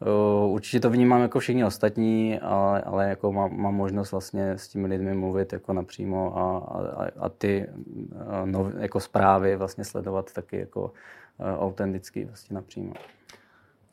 uh, 0.00 0.52
určitě 0.52 0.80
to 0.80 0.90
vnímám 0.90 1.22
jako 1.22 1.38
všichni 1.38 1.64
ostatní, 1.64 2.40
ale, 2.40 2.82
ale 2.82 3.08
jako 3.08 3.32
mám, 3.32 3.56
mám 3.56 3.74
možnost 3.74 4.12
vlastně 4.12 4.50
s 4.50 4.68
těmi 4.68 4.86
lidmi 4.86 5.14
mluvit 5.14 5.52
jako 5.52 5.72
napřímo 5.72 6.38
a, 6.38 6.58
a, 6.58 7.08
a 7.20 7.28
ty 7.28 7.66
uh, 7.68 8.46
nov, 8.46 8.74
jako 8.78 9.00
zprávy 9.00 9.56
vlastně 9.56 9.84
sledovat 9.84 10.32
taky 10.32 10.58
jako 10.58 10.82
uh, 10.82 11.64
autenticky 11.64 12.24
vlastně 12.24 12.54
napřímo. 12.54 12.92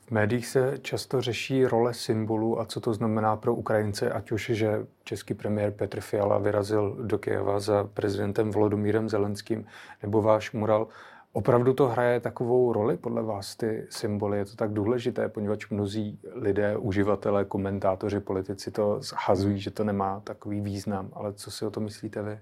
V 0.10 0.12
médiích 0.12 0.48
se 0.48 0.78
často 0.82 1.22
řeší 1.22 1.66
role 1.66 1.94
symbolů 1.94 2.60
a 2.60 2.66
co 2.66 2.80
to 2.80 2.94
znamená 2.94 3.36
pro 3.36 3.56
Ukrajince, 3.56 4.12
ať 4.12 4.32
už, 4.32 4.52
že 4.54 4.86
český 5.04 5.34
premiér 5.34 5.72
Petr 5.72 6.02
Fiala 6.02 6.38
vyrazil 6.38 6.98
do 7.02 7.18
Kyjeva 7.18 7.60
za 7.60 7.84
prezidentem 7.84 8.52
Volodymyrem 8.52 9.10
Zelenským, 9.10 9.66
nebo 10.02 10.22
váš 10.22 10.52
mural. 10.52 10.88
Opravdu 11.34 11.74
to 11.74 11.88
hraje 11.88 12.20
takovou 12.20 12.74
roli 12.74 12.98
podle 12.98 13.24
vás, 13.24 13.56
ty 13.56 13.88
symboly? 13.90 14.38
Je 14.38 14.46
to 14.46 14.56
tak 14.56 14.74
důležité, 14.74 15.30
poněvadž 15.30 15.70
mnozí 15.70 16.20
lidé, 16.34 16.78
uživatelé, 16.78 17.46
komentátoři, 17.46 18.20
politici 18.20 18.72
to 18.72 19.02
zhazují, 19.02 19.60
že 19.60 19.72
to 19.72 19.84
nemá 19.84 20.20
takový 20.20 20.62
význam. 20.62 21.10
Ale 21.14 21.34
co 21.34 21.52
si 21.52 21.66
o 21.66 21.72
to 21.72 21.80
myslíte 21.80 22.22
vy? 22.22 22.40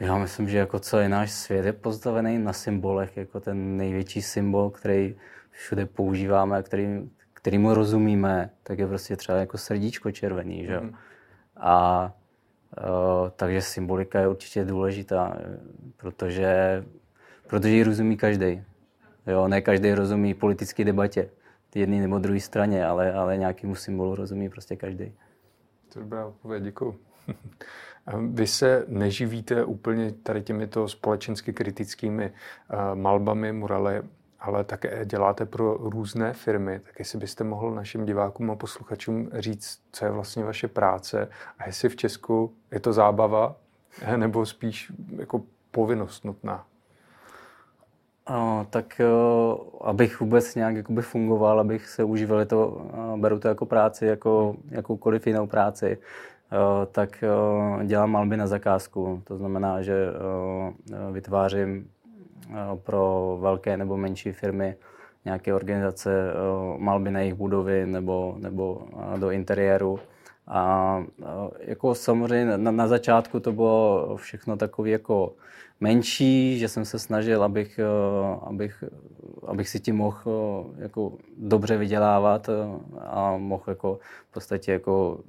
Já 0.00 0.18
myslím, 0.18 0.48
že 0.48 0.58
jako 0.58 0.78
celý 0.78 1.08
náš 1.08 1.32
svět 1.32 1.66
je 1.66 1.72
postavený 1.72 2.38
na 2.38 2.52
symbolech, 2.52 3.16
jako 3.16 3.40
ten 3.40 3.76
největší 3.76 4.22
symbol, 4.22 4.70
který 4.70 5.16
všude 5.50 5.86
používáme, 5.86 6.62
který, 6.62 7.10
kterýmu 7.32 7.74
rozumíme, 7.74 8.50
tak 8.62 8.78
je 8.78 8.86
prostě 8.86 9.16
třeba 9.16 9.38
jako 9.38 9.58
srdíčko 9.58 10.12
červený, 10.12 10.64
že? 10.64 10.80
Mm. 10.80 10.94
A 11.56 12.12
takže 13.36 13.62
symbolika 13.62 14.20
je 14.20 14.28
určitě 14.28 14.64
důležitá, 14.64 15.38
protože, 15.96 16.84
protože 17.46 17.76
ji 17.76 17.82
rozumí 17.82 18.16
každý. 18.16 18.62
Jo, 19.26 19.48
ne 19.48 19.60
každý 19.60 19.92
rozumí 19.92 20.34
politické 20.34 20.84
debatě, 20.84 21.30
jedné 21.74 22.00
nebo 22.00 22.18
druhé 22.18 22.40
straně, 22.40 22.86
ale, 22.86 23.12
ale 23.12 23.36
nějakému 23.36 23.74
symbolu 23.74 24.14
rozumí 24.14 24.48
prostě 24.48 24.76
každý. 24.76 25.12
To 25.92 25.98
je 25.98 26.02
dobrá 26.02 26.26
odpověď, 26.26 26.62
děkuji. 26.62 26.98
Vy 28.30 28.46
se 28.46 28.84
neživíte 28.88 29.64
úplně 29.64 30.12
tady 30.12 30.42
těmito 30.42 30.88
společensky 30.88 31.52
kritickými 31.52 32.32
uh, 32.72 32.94
malbami, 32.94 33.52
muraly 33.52 34.02
ale 34.46 34.64
také 34.64 35.04
děláte 35.04 35.46
pro 35.46 35.74
různé 35.74 36.32
firmy, 36.32 36.80
tak 36.80 36.98
jestli 36.98 37.18
byste 37.18 37.44
mohl 37.44 37.74
našim 37.74 38.06
divákům 38.06 38.50
a 38.50 38.56
posluchačům 38.56 39.30
říct, 39.32 39.80
co 39.92 40.04
je 40.04 40.10
vlastně 40.10 40.44
vaše 40.44 40.68
práce 40.68 41.28
a 41.58 41.66
jestli 41.66 41.88
v 41.88 41.96
Česku 41.96 42.54
je 42.72 42.80
to 42.80 42.92
zábava 42.92 43.56
nebo 44.16 44.46
spíš 44.46 44.92
jako 45.16 45.42
povinnost 45.70 46.24
nutná. 46.24 46.66
O, 48.30 48.66
tak 48.70 49.00
o, 49.00 49.80
abych 49.84 50.20
vůbec 50.20 50.54
nějak 50.54 50.76
jakoby 50.76 51.02
fungoval, 51.02 51.60
abych 51.60 51.88
se 51.88 52.04
užíval, 52.04 52.44
to, 52.44 52.68
o, 52.68 53.16
beru 53.16 53.38
to 53.38 53.48
jako 53.48 53.66
práci, 53.66 54.06
jako 54.06 54.56
jakoukoliv 54.70 55.26
jinou 55.26 55.46
práci, 55.46 55.98
o, 56.52 56.86
tak 56.86 57.24
dělám 57.84 58.10
malby 58.10 58.36
na 58.36 58.46
zakázku. 58.46 59.22
To 59.24 59.36
znamená, 59.36 59.82
že 59.82 60.06
vytvářím 61.12 61.90
pro 62.82 63.38
velké 63.40 63.76
nebo 63.76 63.96
menší 63.96 64.32
firmy, 64.32 64.76
nějaké 65.24 65.54
organizace, 65.54 66.30
eh, 66.30 66.78
malby 66.78 67.10
na 67.10 67.20
jejich 67.20 67.34
budovy 67.34 67.86
nebo, 67.86 68.36
nebo 68.38 68.82
eh, 69.14 69.18
do 69.18 69.30
interiéru. 69.30 69.98
A 70.48 71.04
jako 71.60 71.94
samozřejmě 71.94 72.56
na, 72.56 72.70
na 72.70 72.86
začátku 72.88 73.40
to 73.40 73.52
bylo 73.52 74.16
všechno 74.16 74.56
takové 74.56 74.90
jako 74.90 75.32
menší, 75.80 76.58
že 76.58 76.68
jsem 76.68 76.84
se 76.84 76.98
snažil, 76.98 77.44
abych, 77.44 77.80
abych, 78.40 78.84
abych 79.46 79.68
si 79.68 79.80
tím 79.80 79.96
mohl 79.96 80.66
jako 80.78 81.12
dobře 81.38 81.76
vydělávat 81.76 82.48
a 83.00 83.36
mohl 83.36 83.64
jako 83.68 83.98
v 84.30 84.32
podstatě 84.32 84.72
jako 84.72 85.20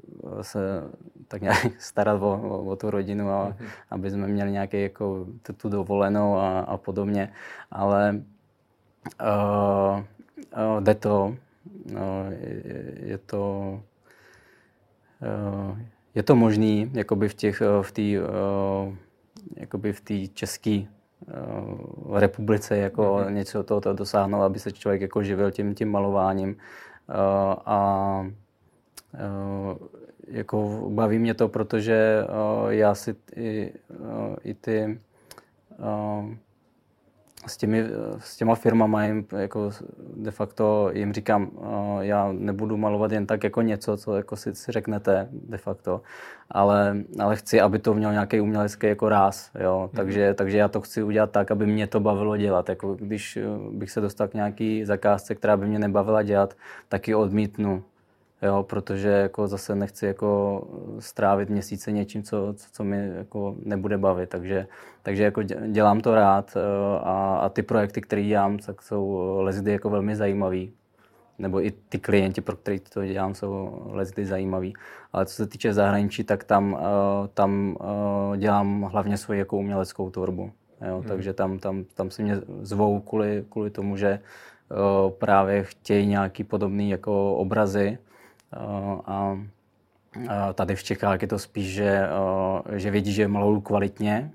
se 0.41 0.83
tak 1.27 1.41
nějak 1.41 1.67
starat 1.79 2.21
o, 2.21 2.41
o, 2.41 2.63
o 2.63 2.75
tu 2.75 2.89
rodinu, 2.89 3.29
a, 3.29 3.49
mm-hmm. 3.49 3.67
aby 3.89 4.11
jsme 4.11 4.27
měli 4.27 4.51
nějaký 4.51 4.81
jako 4.81 5.25
tu, 5.41 5.53
tu 5.53 5.69
dovolenou 5.69 6.37
a, 6.37 6.59
a 6.59 6.77
podobně. 6.77 7.33
Ale 7.71 8.21
uh, 9.21 9.99
uh, 9.99 10.81
jde 10.83 10.95
to. 10.95 11.35
Uh, 11.91 11.97
je, 12.39 12.93
je 12.99 13.17
to 13.17 13.79
uh, 15.21 15.77
je 16.15 16.23
to 16.23 16.35
možný, 16.35 16.91
jakoby 16.93 17.29
v 17.29 17.33
těch, 17.33 17.61
v 17.81 17.91
té 17.91 18.01
uh, 18.01 18.93
jakoby 19.55 19.93
v 19.93 20.01
té 20.01 20.27
české 20.33 20.81
uh, 20.81 22.19
republice 22.19 22.77
jako 22.77 23.01
mm-hmm. 23.01 23.33
něco 23.33 23.63
toho 23.63 23.81
dosáhnout, 23.93 24.41
aby 24.41 24.59
se 24.59 24.71
člověk 24.71 25.01
jako 25.01 25.23
živil 25.23 25.51
tím, 25.51 25.75
tím 25.75 25.91
malováním. 25.91 26.49
Uh, 26.49 26.55
a 27.65 28.19
uh, 29.13 29.77
jako 30.27 30.89
baví 30.89 31.19
mě 31.19 31.33
to, 31.33 31.47
protože 31.47 32.23
uh, 32.63 32.69
já 32.69 32.95
si 32.95 33.15
i, 33.35 33.71
uh, 33.99 34.35
i 34.43 34.53
ty 34.53 34.99
uh, 35.79 36.33
s, 37.47 37.57
těmi, 37.57 37.85
s 38.19 38.37
těma 38.37 38.55
firmama 38.55 39.05
jim 39.05 39.25
jako 39.37 39.69
de 40.15 40.31
facto 40.31 40.89
jim 40.93 41.13
říkám, 41.13 41.51
já 41.99 42.31
nebudu 42.31 42.77
malovat 42.77 43.11
jen 43.11 43.25
tak 43.25 43.43
jako 43.43 43.61
něco, 43.61 43.97
co 43.97 44.15
jako 44.15 44.35
si, 44.35 44.55
si 44.55 44.71
řeknete 44.71 45.27
de 45.31 45.57
facto, 45.57 46.01
ale, 46.51 46.97
ale 47.19 47.35
chci, 47.35 47.61
aby 47.61 47.79
to 47.79 47.93
mělo 47.93 48.11
nějaký 48.13 48.41
umělecký 48.41 48.87
jako 48.87 49.09
ráz, 49.09 49.51
jo? 49.59 49.89
Mm. 49.91 49.97
Takže, 49.97 50.33
takže 50.33 50.57
já 50.57 50.67
to 50.67 50.81
chci 50.81 51.03
udělat 51.03 51.31
tak, 51.31 51.51
aby 51.51 51.65
mě 51.65 51.87
to 51.87 51.99
bavilo 51.99 52.37
dělat. 52.37 52.69
Jako 52.69 52.95
když 52.95 53.39
bych 53.71 53.91
se 53.91 54.01
dostal 54.01 54.27
k 54.27 54.33
nějaký 54.33 54.85
zakázce, 54.85 55.35
která 55.35 55.57
by 55.57 55.67
mě 55.67 55.79
nebavila 55.79 56.23
dělat, 56.23 56.53
tak 56.89 57.07
ji 57.07 57.15
odmítnu 57.15 57.83
jo, 58.41 58.63
protože 58.63 59.09
jako 59.09 59.47
zase 59.47 59.75
nechci 59.75 60.05
jako 60.05 60.61
strávit 60.99 61.49
měsíce 61.49 61.91
něčím, 61.91 62.23
co, 62.23 62.53
co, 62.57 62.67
co 62.71 62.83
mi 62.83 63.09
jako 63.17 63.55
nebude 63.63 63.97
bavit, 63.97 64.29
takže, 64.29 64.67
takže 65.03 65.23
jako 65.23 65.43
dělám 65.43 66.01
to 66.01 66.15
rád 66.15 66.57
eh, 66.57 66.59
a, 67.03 67.37
a 67.41 67.49
ty 67.49 67.63
projekty, 67.63 68.01
které 68.01 68.23
dělám, 68.23 68.57
tak 68.57 68.81
jsou 68.81 69.35
lezdy 69.41 69.71
jako 69.71 69.89
velmi 69.89 70.15
zajímavý, 70.15 70.73
nebo 71.39 71.65
i 71.65 71.71
ty 71.71 71.99
klienti, 71.99 72.41
pro 72.41 72.55
který 72.55 72.79
to 72.79 73.05
dělám, 73.05 73.35
jsou 73.35 73.81
lezdy 73.85 74.25
zajímavý. 74.25 74.73
Ale 75.13 75.25
co 75.25 75.35
se 75.35 75.47
týče 75.47 75.73
zahraničí, 75.73 76.23
tak 76.23 76.43
tam, 76.43 76.77
eh, 76.79 77.27
tam 77.33 77.77
eh, 77.81 78.37
dělám 78.37 78.81
hlavně 78.81 79.17
svoji 79.17 79.39
jako 79.39 79.57
uměleckou 79.57 80.09
tvorbu. 80.09 80.51
Jo, 80.87 80.99
hmm. 80.99 81.07
Takže 81.07 81.33
tam, 81.33 81.59
tam, 81.59 81.83
tam 81.83 82.11
si 82.11 82.23
mě 82.23 82.41
zvou 82.61 82.99
kvůli, 82.99 83.45
kvůli 83.49 83.69
tomu, 83.69 83.97
že 83.97 84.19
právě 85.09 85.63
chtějí 85.63 86.07
nějaký 86.07 86.43
podobný 86.43 86.89
jako 86.89 87.35
obrazy, 87.35 87.97
a, 88.53 89.37
tady 90.53 90.75
v 90.75 90.83
Čechách 90.83 91.21
je 91.21 91.27
to 91.27 91.39
spíš, 91.39 91.73
že, 91.73 92.09
že 92.75 92.91
vědí, 92.91 93.13
že 93.13 93.27
malují 93.27 93.61
kvalitně 93.61 94.31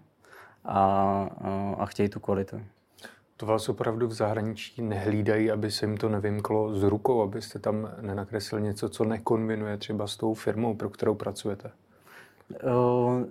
a, 0.64 1.28
a 1.78 1.86
chtějí 1.86 2.08
tu 2.08 2.20
kvalitu. 2.20 2.60
To 3.36 3.46
vás 3.46 3.68
opravdu 3.68 4.06
v 4.08 4.12
zahraničí 4.12 4.82
nehlídají, 4.82 5.50
aby 5.50 5.70
se 5.70 5.86
jim 5.86 5.96
to 5.96 6.08
nevymklo 6.08 6.74
z 6.74 6.82
rukou, 6.82 7.22
abyste 7.22 7.58
tam 7.58 7.88
nenakreslil 8.00 8.60
něco, 8.60 8.88
co 8.88 9.04
nekonvinuje 9.04 9.76
třeba 9.76 10.06
s 10.06 10.16
tou 10.16 10.34
firmou, 10.34 10.74
pro 10.74 10.90
kterou 10.90 11.14
pracujete? 11.14 11.70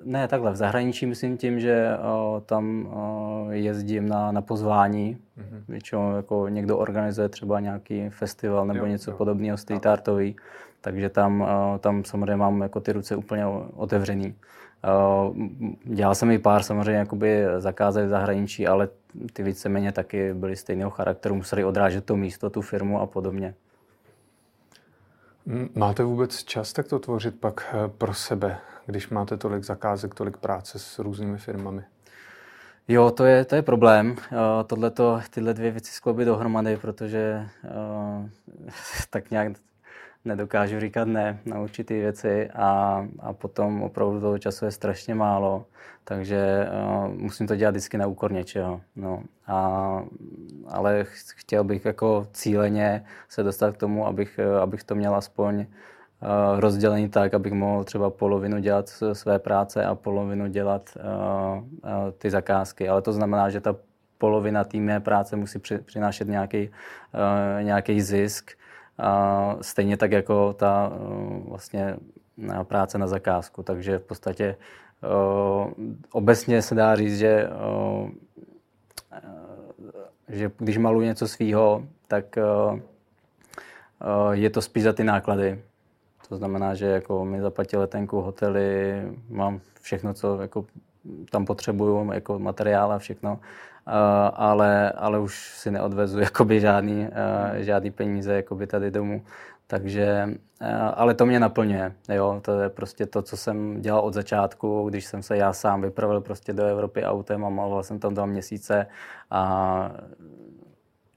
Ne, 0.03 0.27
takhle. 0.27 0.51
V 0.51 0.55
zahraničí 0.55 1.05
myslím 1.05 1.37
tím, 1.37 1.59
že 1.59 1.87
tam 2.45 2.93
jezdím 3.51 4.09
na, 4.09 4.31
na 4.31 4.41
pozvání. 4.41 5.17
Mm-hmm. 5.37 5.63
Většinou 5.67 6.15
jako 6.15 6.47
někdo 6.47 6.77
organizuje 6.77 7.29
třeba 7.29 7.59
nějaký 7.59 8.09
festival 8.09 8.65
nebo 8.65 8.79
jo, 8.79 8.85
něco 8.85 9.11
jo. 9.11 9.17
podobného 9.17 9.57
street 9.57 9.85
artový 9.85 10.35
takže 10.81 11.09
tam, 11.09 11.47
eh, 11.49 11.79
tam 11.79 12.03
samozřejmě 12.03 12.35
mám 12.35 12.61
jako 12.61 12.79
ty 12.79 12.91
ruce 12.91 13.15
úplně 13.15 13.45
otevřený. 13.75 14.35
Eh, 14.83 14.87
dělal 15.83 16.15
jsem 16.15 16.31
i 16.31 16.39
pár 16.39 16.63
samozřejmě 16.63 16.99
jakoby 16.99 17.43
zakázek 17.57 18.05
v 18.05 18.09
zahraničí, 18.09 18.67
ale 18.67 18.89
ty 19.33 19.43
víceméně 19.43 19.91
taky 19.91 20.33
byly 20.33 20.55
stejného 20.55 20.91
charakteru, 20.91 21.35
museli 21.35 21.63
odrážet 21.63 22.05
to 22.05 22.15
místo, 22.15 22.49
tu 22.49 22.61
firmu 22.61 23.01
a 23.01 23.05
podobně. 23.05 23.53
Máte 25.75 26.03
vůbec 26.03 26.43
čas 26.43 26.73
tak 26.73 26.87
to 26.87 26.99
tvořit 26.99 27.39
pak 27.39 27.67
eh, 27.73 27.87
pro 27.97 28.13
sebe, 28.13 28.57
když 28.85 29.09
máte 29.09 29.37
tolik 29.37 29.63
zakázek, 29.63 30.15
tolik 30.15 30.37
práce 30.37 30.79
s 30.79 30.99
různými 30.99 31.37
firmami? 31.37 31.83
Jo, 32.87 33.11
to 33.11 33.25
je, 33.25 33.45
to 33.45 33.55
je 33.55 33.61
problém. 33.61 34.15
Tohleto, 34.67 35.21
tyhle 35.29 35.53
dvě 35.53 35.71
věci 35.71 35.91
skloubit 35.91 36.25
dohromady, 36.25 36.77
protože 36.77 37.47
uh, 37.63 38.29
tak 39.09 39.31
nějak 39.31 39.51
nedokážu 40.25 40.79
říkat 40.79 41.07
ne 41.07 41.39
na 41.45 41.59
určité 41.59 41.93
věci 41.93 42.49
a, 42.49 43.05
a 43.19 43.33
potom 43.33 43.83
opravdu 43.83 44.19
toho 44.19 44.37
času 44.37 44.65
je 44.65 44.71
strašně 44.71 45.15
málo, 45.15 45.65
takže 46.03 46.67
uh, 46.67 47.07
musím 47.13 47.47
to 47.47 47.55
dělat 47.55 47.71
vždycky 47.71 47.97
na 47.97 48.07
úkor 48.07 48.31
něčeho. 48.31 48.81
No. 48.95 49.23
A, 49.47 50.03
ale 50.67 51.05
chtěl 51.35 51.63
bych 51.63 51.85
jako 51.85 52.27
cíleně 52.33 53.05
se 53.29 53.43
dostat 53.43 53.75
k 53.75 53.77
tomu, 53.77 54.07
abych, 54.07 54.39
abych 54.61 54.83
to 54.83 54.95
měl 54.95 55.15
aspoň 55.15 55.55
uh, 55.59 56.59
rozdělený 56.59 57.09
tak, 57.09 57.33
abych 57.33 57.53
mohl 57.53 57.83
třeba 57.83 58.09
polovinu 58.09 58.59
dělat 58.59 58.89
své 59.13 59.39
práce 59.39 59.85
a 59.85 59.95
polovinu 59.95 60.47
dělat 60.47 60.89
uh, 60.95 61.57
uh, 61.57 61.63
ty 62.17 62.29
zakázky. 62.29 62.89
Ale 62.89 63.01
to 63.01 63.13
znamená, 63.13 63.49
že 63.49 63.61
ta 63.61 63.75
polovina 64.17 64.63
té 64.63 64.77
mé 64.77 64.99
práce 64.99 65.35
musí 65.35 65.59
při, 65.59 65.77
přinášet 65.77 66.27
nějaký, 66.27 66.69
uh, 66.69 67.63
nějaký 67.63 68.01
zisk, 68.01 68.51
a 68.97 69.55
stejně 69.61 69.97
tak 69.97 70.11
jako 70.11 70.53
ta 70.53 70.91
eh, 70.93 71.49
vlastně 71.49 71.95
eh, 72.51 72.63
práce 72.63 72.97
na 72.97 73.07
zakázku. 73.07 73.63
Takže 73.63 73.97
v 73.97 74.03
podstatě 74.03 74.55
eh, 75.03 75.07
obecně 76.11 76.61
se 76.61 76.75
dá 76.75 76.95
říct, 76.95 77.17
že, 77.17 77.49
že 80.27 80.51
když 80.57 80.77
maluji 80.77 81.07
něco 81.07 81.27
svýho, 81.27 81.83
tak 82.07 82.35
je 84.31 84.49
to 84.49 84.61
spíš 84.61 84.83
za 84.83 84.93
ty 84.93 85.03
náklady. 85.03 85.61
To 86.29 86.37
znamená, 86.37 86.75
že 86.75 86.85
jako 86.85 87.25
mi 87.25 87.41
zaplatí 87.41 87.77
letenku, 87.77 88.21
hotely, 88.21 89.01
mám 89.29 89.61
všechno, 89.81 90.13
co 90.13 90.41
jako 90.41 90.65
tam 91.29 91.45
potřebuju, 91.45 92.11
jako 92.11 92.39
materiál 92.39 92.91
a 92.91 92.99
všechno. 92.99 93.39
Eh, 93.87 94.31
ale, 94.33 94.91
ale 94.91 95.19
už 95.19 95.57
si 95.57 95.71
neodvezu 95.71 96.19
jakoby 96.29 96.59
žádný, 96.59 97.07
eh, 97.11 97.63
žádný 97.63 97.91
peníze 97.91 98.33
jakoby 98.33 98.67
tady 98.67 98.91
domů. 98.91 99.23
Takže, 99.67 100.29
eh, 100.61 100.73
ale 100.73 101.13
to 101.13 101.25
mě 101.25 101.39
naplňuje, 101.39 101.93
jo, 102.09 102.41
to 102.45 102.59
je 102.59 102.69
prostě 102.69 103.05
to, 103.05 103.21
co 103.21 103.37
jsem 103.37 103.81
dělal 103.81 104.01
od 104.01 104.13
začátku, 104.13 104.89
když 104.89 105.05
jsem 105.05 105.23
se 105.23 105.37
já 105.37 105.53
sám 105.53 105.81
vypravil 105.81 106.21
prostě 106.21 106.53
do 106.53 106.63
Evropy 106.65 107.03
autem 107.03 107.45
a 107.45 107.49
maloval 107.49 107.83
jsem 107.83 107.99
tam 107.99 108.13
dva 108.13 108.25
měsíce 108.25 108.87
a, 109.31 109.41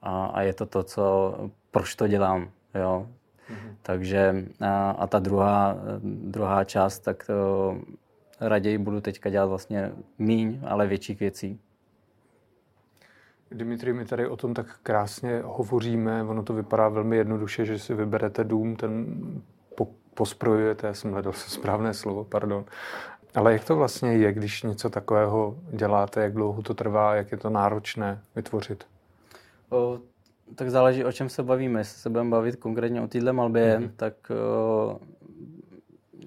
a, 0.02 0.26
a 0.26 0.42
je 0.42 0.54
to 0.54 0.66
to, 0.66 0.82
co, 0.82 1.34
proč 1.70 1.94
to 1.94 2.08
dělám, 2.08 2.50
jo. 2.74 3.06
Mm-hmm. 3.50 3.74
Takže 3.82 4.44
a, 4.60 4.90
a 4.90 5.06
ta 5.06 5.18
druhá, 5.18 5.76
druhá 6.02 6.64
část, 6.64 6.98
tak 6.98 7.26
to 7.26 7.76
raději 8.40 8.78
budu 8.78 9.00
teďka 9.00 9.30
dělat 9.30 9.46
vlastně 9.46 9.92
míň, 10.18 10.60
ale 10.66 10.86
větších 10.86 11.20
věcí. 11.20 11.60
Dimitri, 13.54 13.92
my 13.92 14.04
tady 14.04 14.28
o 14.28 14.36
tom 14.36 14.54
tak 14.54 14.66
krásně 14.82 15.42
hovoříme, 15.44 16.22
ono 16.22 16.42
to 16.42 16.54
vypadá 16.54 16.88
velmi 16.88 17.16
jednoduše, 17.16 17.64
že 17.64 17.78
si 17.78 17.94
vyberete 17.94 18.44
dům, 18.44 18.76
ten 18.76 19.06
po, 19.74 19.88
posprojujete, 20.14 20.86
já 20.86 20.94
jsem 20.94 21.12
hledal 21.12 21.32
správné 21.36 21.94
slovo, 21.94 22.24
pardon. 22.24 22.64
Ale 23.34 23.52
jak 23.52 23.64
to 23.64 23.76
vlastně 23.76 24.12
je, 24.12 24.32
když 24.32 24.62
něco 24.62 24.90
takového 24.90 25.56
děláte, 25.72 26.22
jak 26.22 26.32
dlouho 26.32 26.62
to 26.62 26.74
trvá, 26.74 27.14
jak 27.14 27.32
je 27.32 27.38
to 27.38 27.50
náročné 27.50 28.20
vytvořit? 28.36 28.86
O, 29.70 29.98
tak 30.54 30.70
záleží, 30.70 31.04
o 31.04 31.12
čem 31.12 31.28
se 31.28 31.42
bavíme. 31.42 31.80
Jestli 31.80 32.00
se 32.00 32.10
budeme 32.10 32.30
bavit 32.30 32.56
konkrétně 32.56 33.02
o 33.02 33.06
téhle 33.06 33.32
malbě, 33.32 33.78
mm-hmm. 33.78 33.90
tak 33.96 34.14
o, 34.30 35.00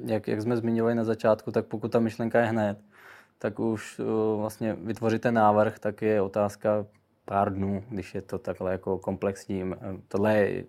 jak, 0.06 0.28
jak 0.28 0.42
jsme 0.42 0.58
zmiňovali 0.58 0.96
na 0.96 1.04
začátku, 1.04 1.52
tak 1.52 1.66
pokud 1.66 1.92
ta 1.92 2.00
myšlenka 2.00 2.40
je 2.40 2.46
hned, 2.46 2.78
tak 3.40 3.60
už 3.60 4.00
o, 4.00 4.38
vlastně 4.38 4.74
vytvoříte 4.74 5.32
návrh, 5.32 5.80
tak 5.80 6.02
je 6.02 6.22
otázka 6.22 6.86
pár 7.28 7.54
dnů, 7.54 7.84
když 7.90 8.16
je 8.16 8.22
to 8.22 8.40
takhle 8.40 8.72
jako 8.72 8.98
komplexní. 8.98 9.74
Tohle 10.08 10.38
je 10.38 10.64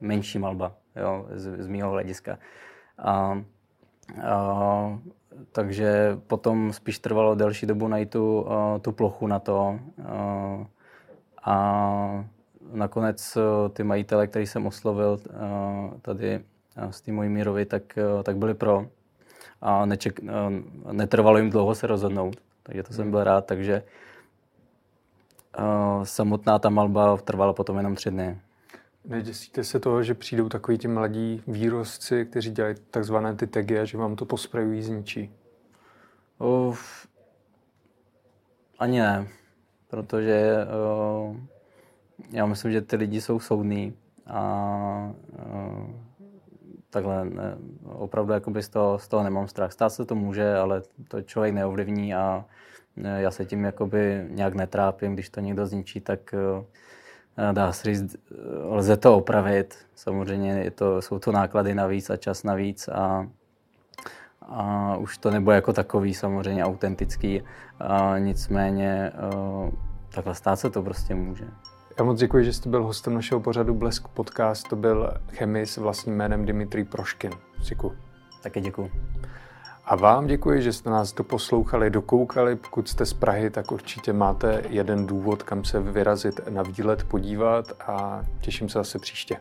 menší 0.00 0.38
malba, 0.38 0.74
jo, 0.96 1.26
z, 1.30 1.62
z 1.62 1.66
mého 1.66 1.90
hlediska. 1.90 2.38
A, 2.98 3.42
a, 4.22 4.98
takže 5.52 6.18
potom 6.26 6.72
spíš 6.72 6.98
trvalo 6.98 7.34
delší 7.34 7.66
dobu 7.66 7.88
najít 7.88 8.10
tu, 8.10 8.46
tu 8.80 8.92
plochu 8.92 9.26
na 9.26 9.38
to. 9.38 9.78
A, 10.04 10.66
a 11.44 12.24
nakonec 12.72 13.38
ty 13.72 13.82
majitele, 13.84 14.26
který 14.26 14.46
jsem 14.46 14.66
oslovil 14.66 15.18
a, 15.40 15.90
tady 16.02 16.40
s 16.90 17.00
tím 17.00 17.14
mojí 17.14 17.28
Mírovi, 17.28 17.66
tak, 17.66 17.98
tak 18.22 18.36
byli 18.36 18.54
pro. 18.54 18.86
A 19.60 19.86
neček, 19.86 20.20
netrvalo 20.92 21.38
jim 21.38 21.50
dlouho 21.50 21.74
se 21.74 21.86
rozhodnout, 21.86 22.36
takže 22.62 22.82
to 22.82 22.92
jsem 22.92 23.10
byl 23.10 23.24
rád. 23.24 23.46
Takže 23.46 23.82
samotná 26.02 26.58
ta 26.58 26.70
malba 26.70 27.16
trvala 27.16 27.52
potom 27.52 27.76
jenom 27.76 27.94
tři 27.94 28.10
dny. 28.10 28.40
Neděsíte 29.04 29.64
se 29.64 29.80
toho, 29.80 30.02
že 30.02 30.14
přijdou 30.14 30.48
takový 30.48 30.78
ti 30.78 30.88
mladí 30.88 31.42
výrozci, 31.46 32.24
kteří 32.24 32.50
dělají 32.50 32.74
takzvané 32.90 33.34
ty 33.34 33.46
tagy 33.46 33.78
a 33.78 33.84
že 33.84 33.98
vám 33.98 34.16
to 34.16 34.24
posprejují 34.24 34.82
zničí? 34.82 35.32
Uf, 36.38 37.08
ani 38.78 39.00
ne, 39.00 39.28
protože 39.88 40.56
uh, 41.28 41.36
já 42.30 42.46
myslím, 42.46 42.72
že 42.72 42.80
ty 42.80 42.96
lidi 42.96 43.20
jsou 43.20 43.40
soudní 43.40 43.96
a 44.26 45.10
uh, 45.54 45.90
takhle 46.90 47.24
ne, 47.24 47.58
opravdu 47.84 48.32
jakoby 48.32 48.62
z 48.62 48.68
toho, 48.68 48.98
z 48.98 49.08
toho 49.08 49.22
nemám 49.22 49.48
strach. 49.48 49.72
Stát 49.72 49.90
se 49.90 50.04
to 50.04 50.14
může, 50.14 50.56
ale 50.56 50.82
to 51.08 51.22
člověk 51.22 51.54
neovlivní 51.54 52.14
a 52.14 52.44
já 52.96 53.30
se 53.30 53.44
tím 53.44 53.64
jakoby 53.64 54.26
nějak 54.28 54.54
netrápím, 54.54 55.14
když 55.14 55.30
to 55.30 55.40
někdo 55.40 55.66
zničí, 55.66 56.00
tak 56.00 56.34
eh, 56.34 57.52
dá 57.52 57.72
se 57.72 57.94
říct, 57.94 58.16
lze 58.64 58.96
to 58.96 59.16
opravit. 59.16 59.78
Samozřejmě 59.94 60.52
je 60.52 60.70
to, 60.70 61.02
jsou 61.02 61.18
to 61.18 61.32
náklady 61.32 61.74
navíc 61.74 62.10
a 62.10 62.16
čas 62.16 62.42
navíc 62.42 62.88
a, 62.88 63.28
a 64.42 64.96
už 64.96 65.18
to 65.18 65.30
nebude 65.30 65.56
jako 65.56 65.72
takový 65.72 66.14
samozřejmě 66.14 66.64
autentický. 66.64 67.42
A 67.80 68.18
nicméně 68.18 69.12
eh, 69.14 69.70
takhle 70.14 70.34
stát 70.34 70.56
se 70.56 70.70
to 70.70 70.82
prostě 70.82 71.14
může. 71.14 71.44
Já 71.98 72.04
moc 72.04 72.20
děkuji, 72.20 72.44
že 72.44 72.52
jste 72.52 72.68
byl 72.68 72.84
hostem 72.84 73.14
našeho 73.14 73.40
pořadu 73.40 73.74
Blesk 73.74 74.08
Podcast. 74.08 74.68
To 74.68 74.76
byl 74.76 75.10
chemik 75.32 75.68
s 75.68 75.76
vlastním 75.76 76.16
jménem 76.16 76.44
Dimitri 76.44 76.84
Proškin. 76.84 77.32
Děkuji. 77.68 77.92
Taky 78.42 78.60
děkuji. 78.60 78.90
A 79.88 79.96
vám 79.96 80.26
děkuji, 80.26 80.62
že 80.62 80.72
jste 80.72 80.90
nás 80.90 81.12
doposlouchali, 81.12 81.90
dokoukali. 81.90 82.56
Pokud 82.56 82.88
jste 82.88 83.06
z 83.06 83.12
Prahy, 83.12 83.50
tak 83.50 83.72
určitě 83.72 84.12
máte 84.12 84.62
jeden 84.68 85.06
důvod, 85.06 85.42
kam 85.42 85.64
se 85.64 85.80
vyrazit 85.80 86.40
na 86.48 86.62
výlet 86.62 87.04
podívat 87.04 87.72
a 87.86 88.22
těším 88.40 88.68
se 88.68 88.78
zase 88.78 88.98
příště. 88.98 89.36